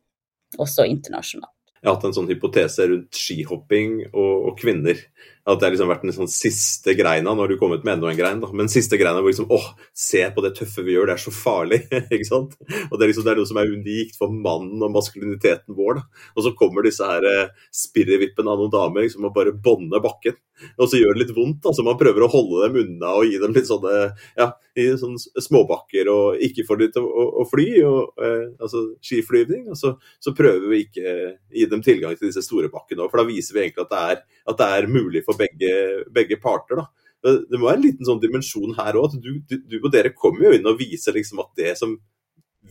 [0.56, 1.52] også internasjonalt.
[1.84, 4.96] Jeg har hatt en sånn hypotese rundt skihopping og, og kvinner.
[5.44, 8.16] At det har liksom vært den sånn siste greina, når du kommet med enda en
[8.16, 8.48] grein, da.
[8.56, 11.34] men siste greina hvor liksom åh, se på det tøffe vi gjør, det er så
[11.36, 11.82] farlig.
[12.14, 12.56] ikke sant?
[12.88, 16.00] Og det er liksom det er noe som er unikt for mannen og maskuliniteten vår.
[16.00, 16.24] da.
[16.32, 20.40] Og så kommer disse her eh, spirrevippene av noen damer liksom og bare bånder bakken.
[20.78, 21.66] Og så gjør det litt vondt.
[21.66, 23.94] altså Man prøver å holde dem unna og gi dem litt sånne
[24.38, 28.84] ja, i sånne småbakker og ikke få dem til å, å fly, og, eh, altså
[29.04, 29.68] skiflyvning.
[29.74, 31.14] Og så, så, prøver vi ikke
[31.54, 34.02] gi dem tilgang til disse store bakkene òg, for da viser vi egentlig at det
[34.14, 35.72] er, at det er mulig for begge,
[36.14, 36.82] begge parter.
[36.82, 36.88] da.
[37.24, 39.16] Det må være en liten sånn dimensjon her òg.
[39.22, 41.96] Du, du, du, og dere kommer jo inn og viser liksom at det som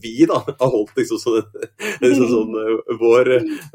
[0.02, 1.42] vi da har holdt liksom sånn,
[2.02, 3.32] liksom sånn eh, vår,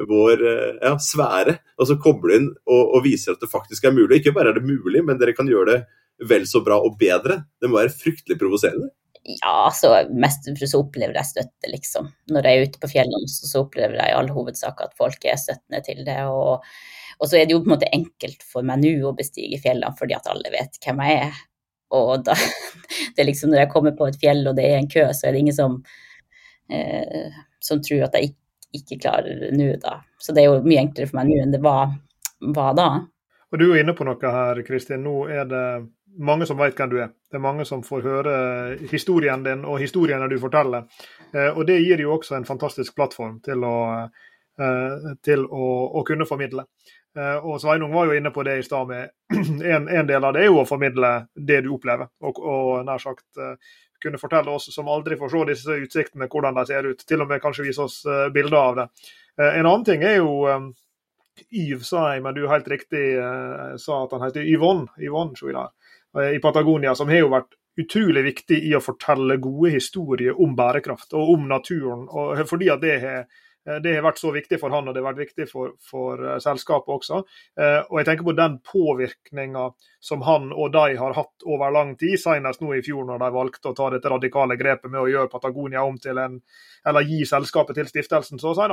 [0.09, 3.95] vår eh, ja, sfære, og så kobler inn og, og, viser at det faktisk er
[3.97, 4.21] mulig.
[4.21, 7.43] Ikke bare er det mulig, men dere kan gjøre det vel så bra og bedre.
[7.61, 8.91] Det må være fryktelig provoserende.
[9.29, 12.09] Ja, altså mest så opplever jeg støtte, liksom.
[12.33, 15.41] Når jeg er ute på fjellene, så opplever jeg i all hovedsak at folk er
[15.41, 16.23] støttende til det.
[16.27, 16.65] og
[17.19, 19.97] og så er det jo på en måte enkelt for meg nå å bestige fjellene
[19.99, 21.41] fordi at alle vet hvem jeg er.
[21.99, 22.37] Og da,
[23.15, 25.29] det er liksom når jeg kommer på et fjell og det er en kø, så
[25.29, 25.79] er det ingen som,
[26.71, 28.43] eh, som tror at jeg ikke,
[28.79, 29.99] ikke klarer det nå, da.
[30.21, 31.95] Så det er jo mye enklere for meg nå enn det var,
[32.55, 32.89] var da.
[33.49, 35.07] Og Du er inne på noe her, Kristin.
[35.07, 35.65] Nå er det
[36.21, 37.13] mange som vet hvem du er.
[37.31, 38.35] Det er mange som får høre
[38.91, 40.85] historien din og historiene du forteller.
[41.33, 43.79] Eh, og Det gir jo også en fantastisk plattform til å,
[44.61, 46.67] eh, til å, å kunne formidle.
[47.17, 49.11] Eh, og Sveinung var jo inne på det i stad med
[49.75, 52.11] en, en, del av det er jo å formidle det du opplever.
[52.25, 53.55] Og, og nær sagt eh,
[54.03, 57.07] kunne fortelle oss som aldri får se disse utsiktene, hvordan de ser ut.
[57.07, 58.91] Til og med kanskje vise oss eh, bilder av det.
[59.39, 60.33] En annen ting er jo
[61.55, 63.03] Yv, sa jeg, men du helt riktig
[63.79, 65.63] sa at han heter Yvonne, Yvonne
[66.35, 71.15] i Patagonia, som har jo vært utrolig viktig i å fortelle gode historier om bærekraft
[71.15, 72.09] og om naturen.
[72.11, 73.29] og fordi at det har
[73.85, 76.37] det har vært så viktig for han, og det har vært viktig for, for uh,
[76.43, 77.23] selskapet også.
[77.59, 79.69] Uh, og jeg tenker på den påvirkninga
[80.01, 83.31] som han og de har hatt over lang tid, senest nå i fjor når de
[83.35, 86.41] valgte å ta dette radikale grepet med å gjøre Patagonia om til en
[86.87, 88.67] Eller gi selskapet til stiftelsen, så å si.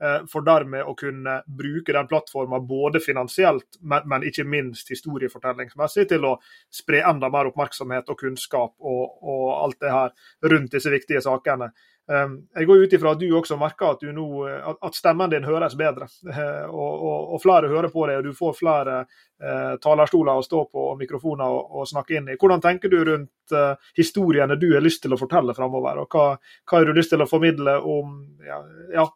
[0.00, 6.06] Uh, for dermed å kunne bruke den plattforma både finansielt, men, men, ikke minst historiefortellingsmessig,
[6.08, 6.38] til å
[6.72, 10.10] spre enda mer oppmerksomhet og kunnskap og, og alt det her
[10.48, 11.68] rundt disse viktige sakene.
[12.10, 14.26] Ehm, jeg går ut ifra at du også merker at, nå,
[14.72, 18.38] at stemmen din høres bedre, eh, og, og, og, flere hører på deg, og du
[18.38, 19.20] får flere eh,
[19.80, 22.36] talerstoler å stå på og mikrofoner å, snakke inn i.
[22.40, 26.26] Hvordan tenker du rundt eh, historiene du har lyst til å fortelle framover, og hva,
[26.36, 28.60] hva har du lyst til å formidle om, ja,
[28.92, 29.06] ja,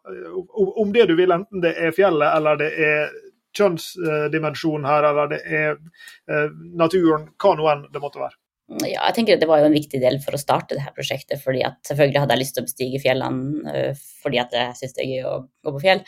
[0.55, 3.13] om det du vil, enten det er fjellet eller det er
[3.55, 8.37] kjønnsdimensjonen her, eller det er eh, naturen, hva nå enn det måtte være?
[8.81, 10.93] ja, jeg tenker at det var jo en viktig del for å starte det her
[10.95, 11.37] prosjektet.
[11.37, 13.91] fordi at Selvfølgelig hadde jeg lyst til å bestige fjellene
[14.23, 16.01] fordi at jeg syns det er gøy å gå på fjell.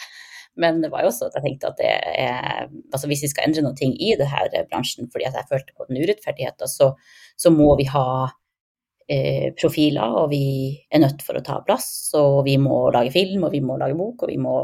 [0.62, 3.64] Men det var jo også at jeg tenkte at er, altså hvis vi skal endre
[3.66, 6.92] noe i denne bransjen, fordi jeg følte på den urettferdigheten, så,
[7.38, 8.08] så må vi ha
[9.10, 10.44] eh, profiler, og vi
[10.90, 11.90] er nødt for å ta plass.
[12.18, 14.58] Og vi må lage film, og vi må lage bok, og vi må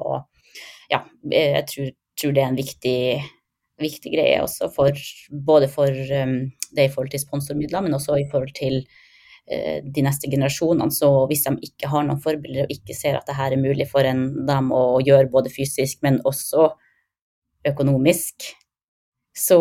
[0.91, 0.99] Ja,
[1.31, 2.99] jeg tror, tror det er en viktig
[3.81, 4.99] viktig greie også for
[5.47, 6.35] både for um,
[6.75, 8.83] det i forhold til sponsormidler, men også i forhold til
[9.43, 10.93] de neste generasjonene.
[10.93, 13.89] Så hvis de ikke har noen forbilder og ikke ser at det her er mulig
[13.89, 16.69] for en, dem å gjøre både fysisk, men også
[17.67, 18.51] økonomisk,
[19.33, 19.59] så,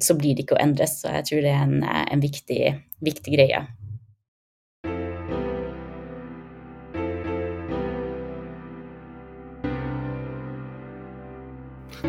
[0.00, 0.98] så blir det ikke å endres.
[1.02, 2.60] Så jeg tror det er en, en viktig,
[3.04, 3.62] viktig greie.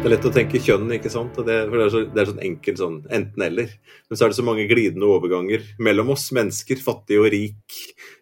[0.03, 1.37] Det er lett å tenke kjønn, ikke sant.
[1.47, 3.69] Det, for det er, så, det er sånn enkelt sånn enten-eller.
[4.11, 7.77] Men så er det så mange glidende overganger mellom oss mennesker, fattig og rik,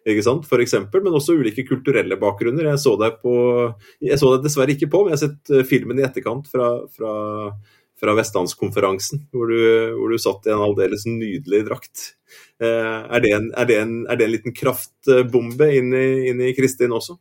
[0.06, 0.76] ikke sant, f.eks.
[0.94, 2.68] Men også ulike kulturelle bakgrunner.
[2.70, 3.34] Jeg så deg på
[3.98, 6.70] Jeg så deg dessverre ikke på, men jeg har sett eh, filmen i etterkant fra,
[6.94, 7.16] fra,
[7.98, 9.66] fra Vestlandskonferansen, hvor du,
[9.98, 12.12] hvor du satt i en aldeles nydelig drakt.
[12.62, 16.46] Eh, er, det en, er, det en, er det en liten kraftbombe inn i, inn
[16.46, 17.18] i Kristin også?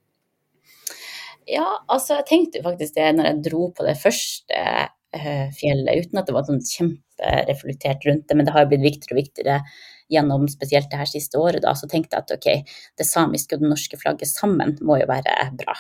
[1.52, 6.06] Ja, altså jeg tenkte jo faktisk det når jeg dro på det første uh, fjellet,
[6.06, 9.22] uten at det var sånn kjempereflektert rundt det, men det har jo blitt viktigere og
[9.22, 9.58] viktigere
[10.12, 13.64] gjennom spesielt det her siste året, da, så tenkte jeg at ok, det samiske og
[13.64, 15.76] det norske flagget sammen må jo være bra.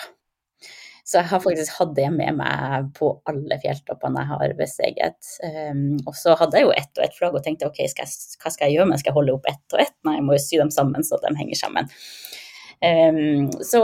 [1.07, 5.31] Så jeg har faktisk hatt det med meg på alle fjelltoppene jeg har besteget.
[5.43, 8.37] Um, og så hadde jeg jo ett og ett flagg og tenkte ok, skal jeg,
[8.39, 9.97] hva skal jeg gjøre med Skal jeg holde opp ett og ett?
[10.07, 11.89] Nei, jeg må jo sy dem sammen så de henger sammen.
[12.81, 13.79] Så,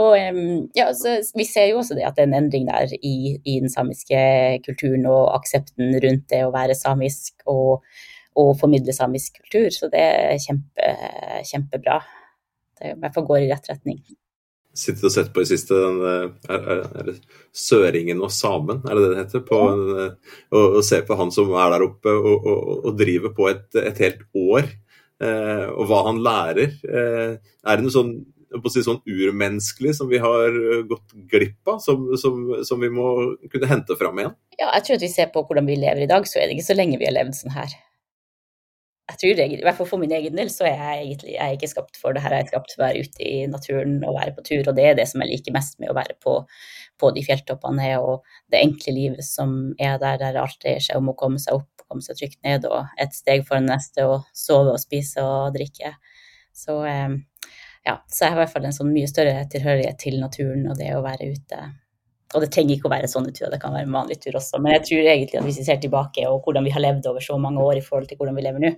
[0.74, 3.60] ja, så vi ser jo også det at det er en endring der i, i
[3.62, 4.18] den samiske
[4.64, 7.84] kulturen og aksepten rundt det å være samisk og,
[8.34, 9.68] og formidle samisk kultur.
[9.70, 10.94] Så det er kjempe,
[11.46, 12.00] kjempebra.
[12.78, 14.02] Det i hvert fall går i rett retning
[14.78, 17.16] sittet og sett på i siste, den, eh, er, er, er, det
[17.56, 19.44] Søringen og samen, er det det det heter?
[19.48, 20.08] På, ja.
[20.54, 23.68] Og, og se på han som er der oppe og, og, og driver på et,
[23.82, 24.68] et helt år,
[25.24, 26.76] eh, og hva han lærer.
[26.86, 28.12] Eh, er det noe sånn,
[28.72, 30.54] si, sånn urmenneskelig som vi har
[30.88, 33.10] gått glipp av, som, som, som, vi må
[33.52, 34.38] kunne hente fram igjen?
[34.58, 36.58] Ja, jeg tror at vi ser på hvordan vi lever i dag, så er det
[36.58, 37.76] ikke så lenge vi har levd sånn her
[39.08, 41.40] jeg tror det, i hvert fall for min egen del, så er jeg egentlig jeg
[41.40, 42.34] er ikke skapt for det her.
[42.36, 44.84] Jeg er skapt for å være ute i naturen og være på tur, og det
[44.84, 46.34] er det som jeg liker mest med å være på,
[47.00, 51.08] på de fjelltoppene, og det enkle livet som er der, der alt dreier seg om
[51.08, 54.28] å komme seg opp, komme seg trygt ned, og et steg for den neste, og
[54.36, 55.94] sove og spise og drikke.
[56.52, 57.16] Så eh,
[57.86, 60.78] ja, så jeg har i hvert fall en sånn mye større tilhørighet til naturen og
[60.80, 61.60] det å være ute.
[62.36, 64.60] Og det trenger ikke å være sånne turer, det kan være en vanlig tur også.
[64.60, 67.24] Men jeg tror egentlig at hvis vi ser tilbake og hvordan vi har levd over
[67.24, 68.74] så mange år i forhold til hvordan vi lever nå,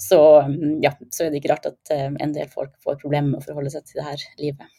[0.00, 3.34] så, mm, ja, så er det ikke rart at eh, en del folk får problemer
[3.34, 4.78] med å forholde seg til det her livet.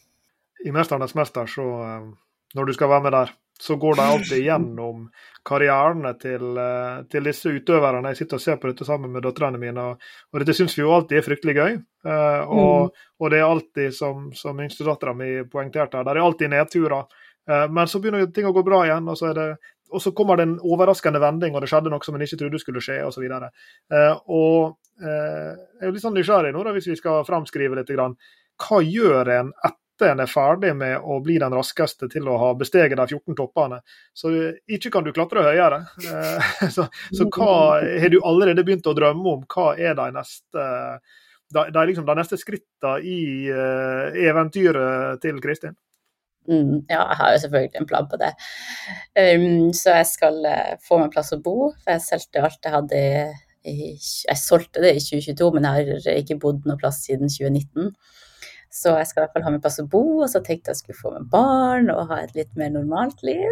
[0.64, 2.08] I 'Mesternes mester', så eh,
[2.58, 3.30] når du skal være med der,
[3.60, 5.04] så går de alltid gjennom
[5.46, 8.12] karrierene til, eh, til, disse utøverne.
[8.12, 10.84] Jeg sitter og ser på dette sammen med døtrene mine, og, og dette syns vi
[10.84, 11.76] jo alltid er fryktelig gøy.
[12.02, 13.10] og, mm.
[13.20, 17.06] og, det er alltid, som, som yngstedattera mi poengterte her, det er alltid nedturer.
[17.50, 19.48] Uh, men så begynner ting å gå bra igjen, og så, det,
[19.90, 22.60] og så kommer det en overraskende vending, og det skjedde noe som en ikke trodde
[22.62, 23.26] skulle skje, osv.
[23.26, 23.48] Og,
[23.90, 24.58] så uh, og
[25.02, 27.90] uh, jeg er litt sånn nysgjerrig nå, da, hvis vi skal framskrive litt.
[27.92, 28.14] Grann.
[28.62, 32.48] Hva gjør en etter en er ferdig med å bli den raskeste til å ha
[32.58, 33.82] besteget de 14 toppene?
[34.16, 34.32] Så
[34.66, 35.82] ikke kan du klatre høyere.
[36.00, 39.46] Uh, så, så hva har du allerede begynt å drømme om?
[39.50, 40.66] Hva er de neste
[41.52, 43.18] de, de, liksom, de neste skrittene i
[44.24, 45.76] eventyret til Kristin?
[46.48, 48.32] Mm, ja, jeg har jo selvfølgelig en plan på det.
[49.14, 51.70] Um, så jeg skal uh, få meg plass å bo.
[51.84, 53.02] For jeg solgte alt jeg hadde
[53.62, 57.92] i, Jeg solgte det i 2022, men jeg har ikke bodd noe plass siden 2019.
[58.72, 60.78] Så jeg skal i hvert fall ha med plass å bo, og så tenkte jeg
[60.78, 63.50] skulle få med barn og ha et litt mer normalt liv.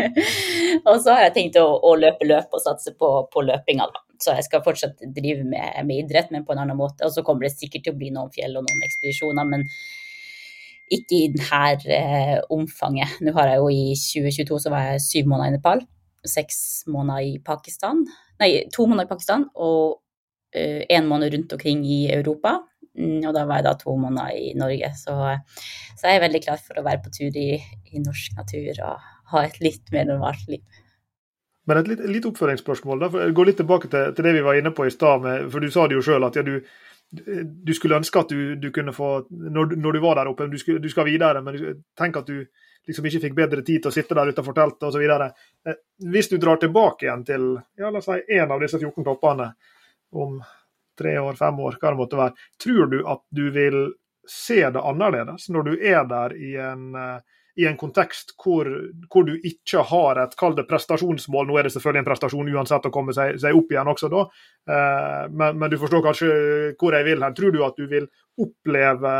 [0.88, 4.04] og så har jeg tenkt å, å løpe løp og satse på, på løpinga, da.
[4.22, 7.04] Så jeg skal fortsatt drive med, med, idrett, men på en annen måte.
[7.04, 9.66] Og så kommer det sikkert til å bli noen fjell og noen ekspedisjoner, men
[10.92, 13.20] ikke i dette eh, omfanget.
[13.20, 15.84] Nå har jeg jo i 2022 så var jeg syv måneder i Nepal,
[16.28, 16.58] seks
[16.88, 18.04] måneder i Pakistan,
[18.40, 19.98] nei, to måneder i Pakistan og
[20.54, 22.60] én eh, måned rundt omkring i Europa.
[22.98, 24.92] Mm, og da var jeg da to måneder i Norge.
[24.98, 25.16] Så,
[25.96, 27.50] så jeg er veldig klar for å være på tur i,
[27.92, 30.64] i norsk natur og ha et litt mer normalt liv.
[31.70, 33.04] Men et litt, litt oppføringsspørsmål.
[33.04, 35.28] da, Gå litt tilbake til, til, det vi var inne på i stad.
[35.52, 36.58] For du sa det jo sjøl at ja, du,
[37.12, 40.58] du skulle ønske at du, du kunne få når, når, du var der oppe, du,
[40.60, 42.42] skulle, du skal videre, men tenk at du
[42.88, 45.04] liksom ikke fikk bedre tid til å sitte der utenfor teltet osv.
[45.70, 45.78] Eh,
[46.10, 47.44] hvis du drar tilbake igjen til
[47.78, 49.52] ja, la oss si, en av disse 14 toppene
[50.18, 50.40] om
[51.02, 53.82] tre år, fem år, hva det måtte være, tror du at du vil
[54.28, 57.18] se det annerledes når du er der i en uh,
[57.60, 58.68] i en kontekst hvor,
[59.12, 61.48] hvor du ikke har et kall det prestasjonsmål.
[61.48, 64.24] Nå er det selvfølgelig en prestasjon uansett å komme seg, seg opp igjen også da,
[64.72, 66.32] eh, men, men, du forstår kanskje
[66.80, 67.36] hvor jeg vil hen.
[67.36, 68.08] Tror du at du vil
[68.40, 69.14] oppleve,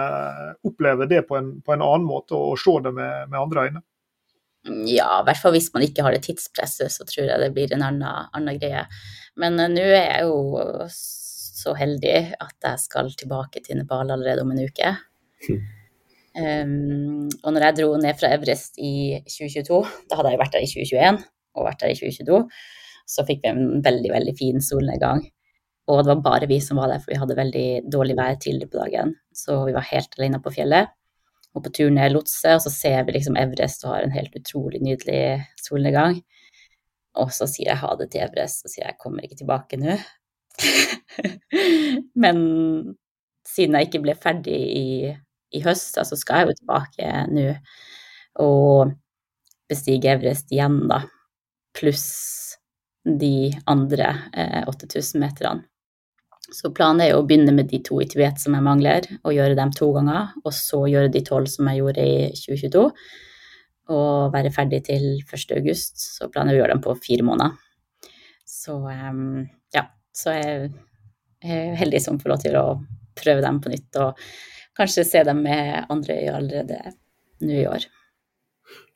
[0.65, 3.85] oppleve det på en, på en, annen måte og, se det med, med, andre øyne?
[4.89, 7.75] Ja, i hvert fall hvis man ikke har det tidspresset, så tror jeg det blir
[7.75, 8.87] en annen, annen greie.
[9.37, 10.87] Men uh, nå er jeg jo
[11.53, 14.95] så heldig at jeg skal tilbake til Nepal allerede om en uke.
[16.33, 20.65] Um, og når jeg dro ned fra Everest i 2022, da hadde jeg vært der
[20.65, 21.21] i 2021
[21.53, 22.41] og vært der i 2022,
[23.13, 25.27] så fikk vi en veldig, veldig fin solnedgang.
[25.91, 28.71] Og det var bare vi som var der, for vi hadde veldig dårlig vær tidligere
[28.73, 29.15] på dagen.
[29.35, 30.93] Så vi var helt alene på fjellet.
[31.53, 34.33] Og på tur ned Lotse, og så ser vi liksom Everest og har en helt
[34.39, 36.23] utrolig nydelig solnedgang.
[37.21, 39.99] Og så sier jeg ha det til Everest, og sier jeg kommer ikke tilbake nå.
[42.23, 42.39] Men
[43.49, 44.87] siden jeg ikke ble ferdig i
[45.53, 47.49] i høst, altså skal jeg jo tilbake nå
[48.43, 48.95] og
[49.69, 51.03] bestige Everest igjen, da.
[51.77, 52.07] Pluss
[53.05, 55.67] de andre eh, 8000 meterne.
[56.53, 59.57] Så planen er å begynne med de to i Tibet som jeg mangler, og gjøre
[59.57, 60.35] dem to ganger.
[60.45, 62.83] Og så gjøre de tolv som jeg gjorde i 2022,
[63.93, 65.47] og være ferdig til 1.
[65.57, 66.03] august.
[66.19, 67.57] Så planen er å gjøre dem på fire måneder.
[68.49, 69.87] Så um, ja,
[70.17, 70.73] så jeg
[71.43, 72.67] heldig som får lov til å
[73.19, 74.01] prøve dem på nytt.
[74.01, 74.19] og
[74.79, 76.95] kanskje se dem med andre øyne allerede
[77.43, 77.87] nå i år.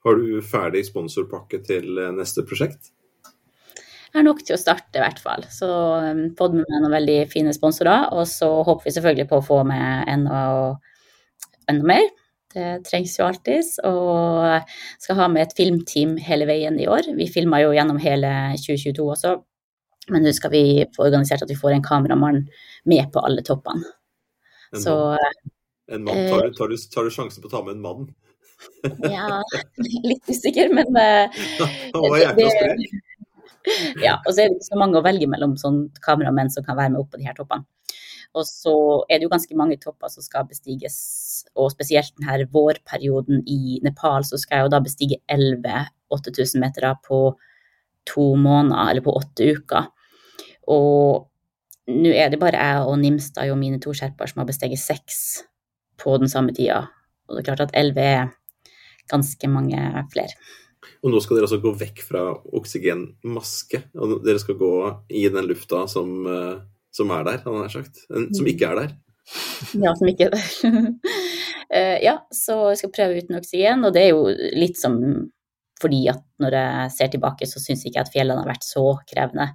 [0.06, 2.92] Har du ferdig sponsorpakke til eh, neste prosjekt?
[3.26, 5.42] Jeg har nok til å starte, i hvert fall.
[5.52, 8.06] Så um, fått med meg noen veldig fine sponsorer.
[8.16, 10.38] Og så håper vi selvfølgelig på å få med enda,
[11.68, 12.06] enda mer.
[12.54, 13.74] Det trengs jo alltids.
[13.84, 14.46] Og
[15.02, 17.10] skal ha med et filmteam hele veien i år.
[17.18, 18.32] Vi filma jo gjennom hele
[18.62, 19.34] 2022 også.
[20.12, 22.44] Men nå skal vi få organisert at vi får en kameramann
[22.86, 23.82] med på alle toppene.
[24.74, 24.94] En Så?
[25.90, 26.28] En mann.
[26.30, 28.06] Tar, du, tar, du, tar du sjansen på å ta med en mann?
[29.16, 29.42] ja,
[30.06, 31.42] litt usikker, men eh,
[32.22, 32.86] jækla sprek.
[33.98, 36.76] Ja, og så er det ikke så mange å velge mellom sånn kameramenn som kan
[36.78, 37.66] være med opp på de her toppene.
[38.36, 38.74] Og så
[39.10, 40.98] er det jo ganske mange topper som skal bestiges,
[41.58, 46.92] og spesielt denne vårperioden i Nepal, så skal jeg jo da bestige 11 8000 meter
[47.02, 47.20] på
[48.06, 49.88] to måneder, eller på åtte uker.
[50.72, 51.26] Og
[51.86, 55.18] nå er det bare jeg og Nimstad og mine to sherpaer som har besteget seks
[56.00, 56.86] på den samme tida.
[57.28, 58.32] Og det er klart at 11 er
[59.10, 59.80] ganske mange
[60.12, 60.34] flere.
[61.02, 62.22] Og nå skal dere altså gå vekk fra
[62.58, 63.82] oksygenmaske.
[63.98, 64.72] Og dere skal gå
[65.10, 66.58] i den lufta som, eh,
[66.94, 68.04] som er der, hadde jeg sagt.
[68.36, 68.94] Som ikke er der.
[69.82, 70.92] Ja, som ikke er der.
[71.66, 75.00] Eh, ja, så jeg skal prøve uten oksygen, og det er jo litt som
[75.82, 78.84] fordi at når jeg ser tilbake, så syns jeg ikke at fjellene har vært så
[79.10, 79.48] krevende.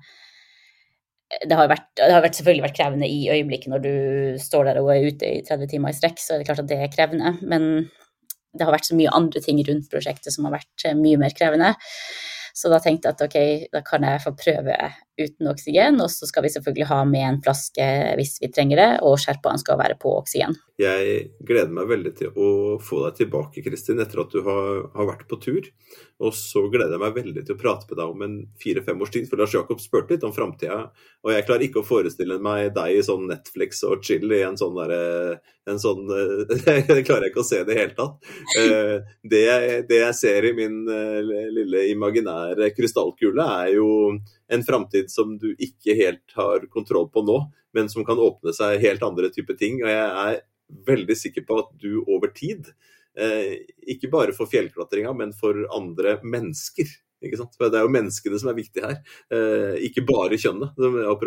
[1.47, 3.93] Det har, vært, det har selvfølgelig vært krevende i øyeblikket når du
[4.41, 6.69] står der og er ute i 30 timer i strekk, så er det klart at
[6.71, 7.35] det er krevende.
[7.41, 7.87] Men
[8.51, 11.35] det har vært så mye andre ting rundt prosjektet som har vært eh, mye mer
[11.37, 11.73] krevende.
[12.57, 13.37] Så da tenkte jeg at ok,
[13.71, 14.75] da kan jeg få prøve
[15.27, 17.87] uten oksygen, og så skal vi selvfølgelig ha med en flaske
[18.19, 20.57] hvis vi trenger det, og sherpaen skal være på oksygen.
[20.81, 22.47] Jeg gleder meg veldig til å
[22.81, 25.67] få deg tilbake, Kristin, etter at du har, har vært på tur.
[26.21, 29.13] Og så gleder jeg meg veldig til å prate med deg om en fire-fem års
[29.13, 30.83] tid, for Lars Jakob spurte litt om framtida.
[31.25, 34.57] Og jeg klarer ikke å forestille meg deg i sånn Netflix og chill i en
[34.59, 35.01] sånn derre
[35.69, 36.07] en sånn
[36.89, 38.31] Det klarer jeg ikke å se i det hele tatt.
[39.21, 40.81] Det jeg, det jeg ser i min
[41.57, 43.89] lille imaginære krystallkule, er jo
[44.51, 47.37] en framtid som du ikke helt har kontroll på nå,
[47.75, 49.79] men som kan åpne seg helt andre typer ting.
[49.83, 50.41] Og jeg er
[50.87, 52.71] veldig sikker på at du over tid
[53.19, 53.57] Eh,
[53.91, 56.87] ikke bare for fjellklatringa, men for andre mennesker.
[57.21, 58.95] For Det er jo menneskene som er viktige her,
[59.29, 60.73] eh, ikke bare kjønnet.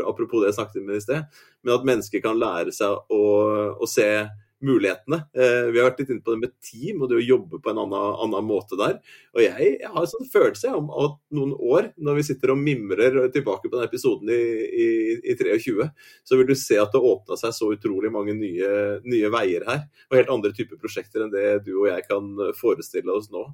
[0.03, 1.25] Apropos det jeg snakket om i sted.
[1.62, 4.29] Men at mennesker kan lære seg å, å se
[4.64, 5.18] mulighetene.
[5.34, 7.72] Eh, vi har vært litt inne på det med team og det å jobbe på
[7.72, 8.96] en annen, annen måte der.
[9.34, 12.61] Og jeg, jeg, har en sånn følelse om at noen år, når vi sitter og
[12.62, 14.40] mimrer tilbake på den episoden i,
[14.84, 14.88] i,
[15.34, 15.88] i 23,
[16.24, 18.70] så vil du se at det åpna seg så utrolig mange nye,
[19.05, 19.86] nye, veier her.
[20.11, 23.48] Og helt andre typer prosjekter enn det du og jeg kan forestille oss nå.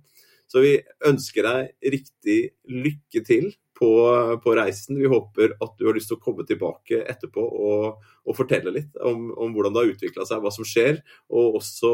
[0.50, 0.76] Så vi
[1.06, 3.90] ønsker deg riktig lykke til på,
[4.44, 4.98] på, reisen.
[5.00, 8.98] Vi håper at du har lyst til å komme tilbake etterpå og, og fortelle litt
[9.00, 11.00] om, om, hvordan det har utvikla seg, hva som skjer,
[11.32, 11.92] og også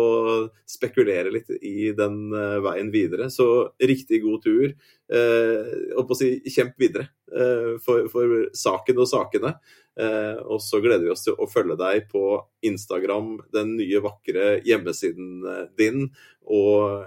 [0.67, 3.29] spekulere litt i den uh, veien videre.
[3.31, 4.75] Så riktig god tur.
[5.07, 9.55] Uh, og på å si kjemp videre uh, for, for, saken og sakene.
[9.97, 12.25] Uh, og så gleder vi oss til å følge deg på
[12.67, 15.47] Instagram, den nye, vakre hjemmesiden
[15.79, 16.09] din.
[16.51, 17.07] og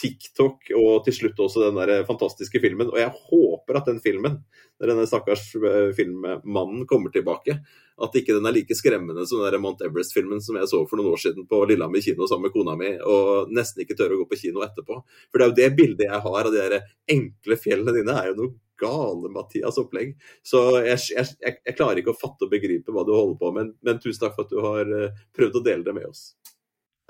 [0.00, 2.88] TikTok og til slutt også den der fantastiske filmen.
[2.92, 4.38] Og jeg håper at den filmen,
[4.80, 7.58] når denne stakkars eh, filmmannen kommer tilbake,
[8.00, 11.00] at ikke den er like skremmende som den der Mount Everest-filmen som jeg så for
[11.00, 14.22] noen år siden på Lillehammer kino sammen med kona mi, og nesten ikke tør å
[14.22, 15.02] gå på kino etterpå.
[15.28, 18.32] For det er jo det bildet jeg har av de der enkle fjellene dine, er
[18.32, 20.14] jo noe gale Mathias opplegg.
[20.46, 23.72] Så jeg, jeg, jeg, klarer ikke å fatte og begripe hva du holder på med,
[23.72, 26.30] men, men tusen takk for at du har eh, prøvd å dele det med oss.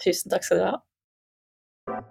[0.02, 2.10] Tusen takk skal du ha.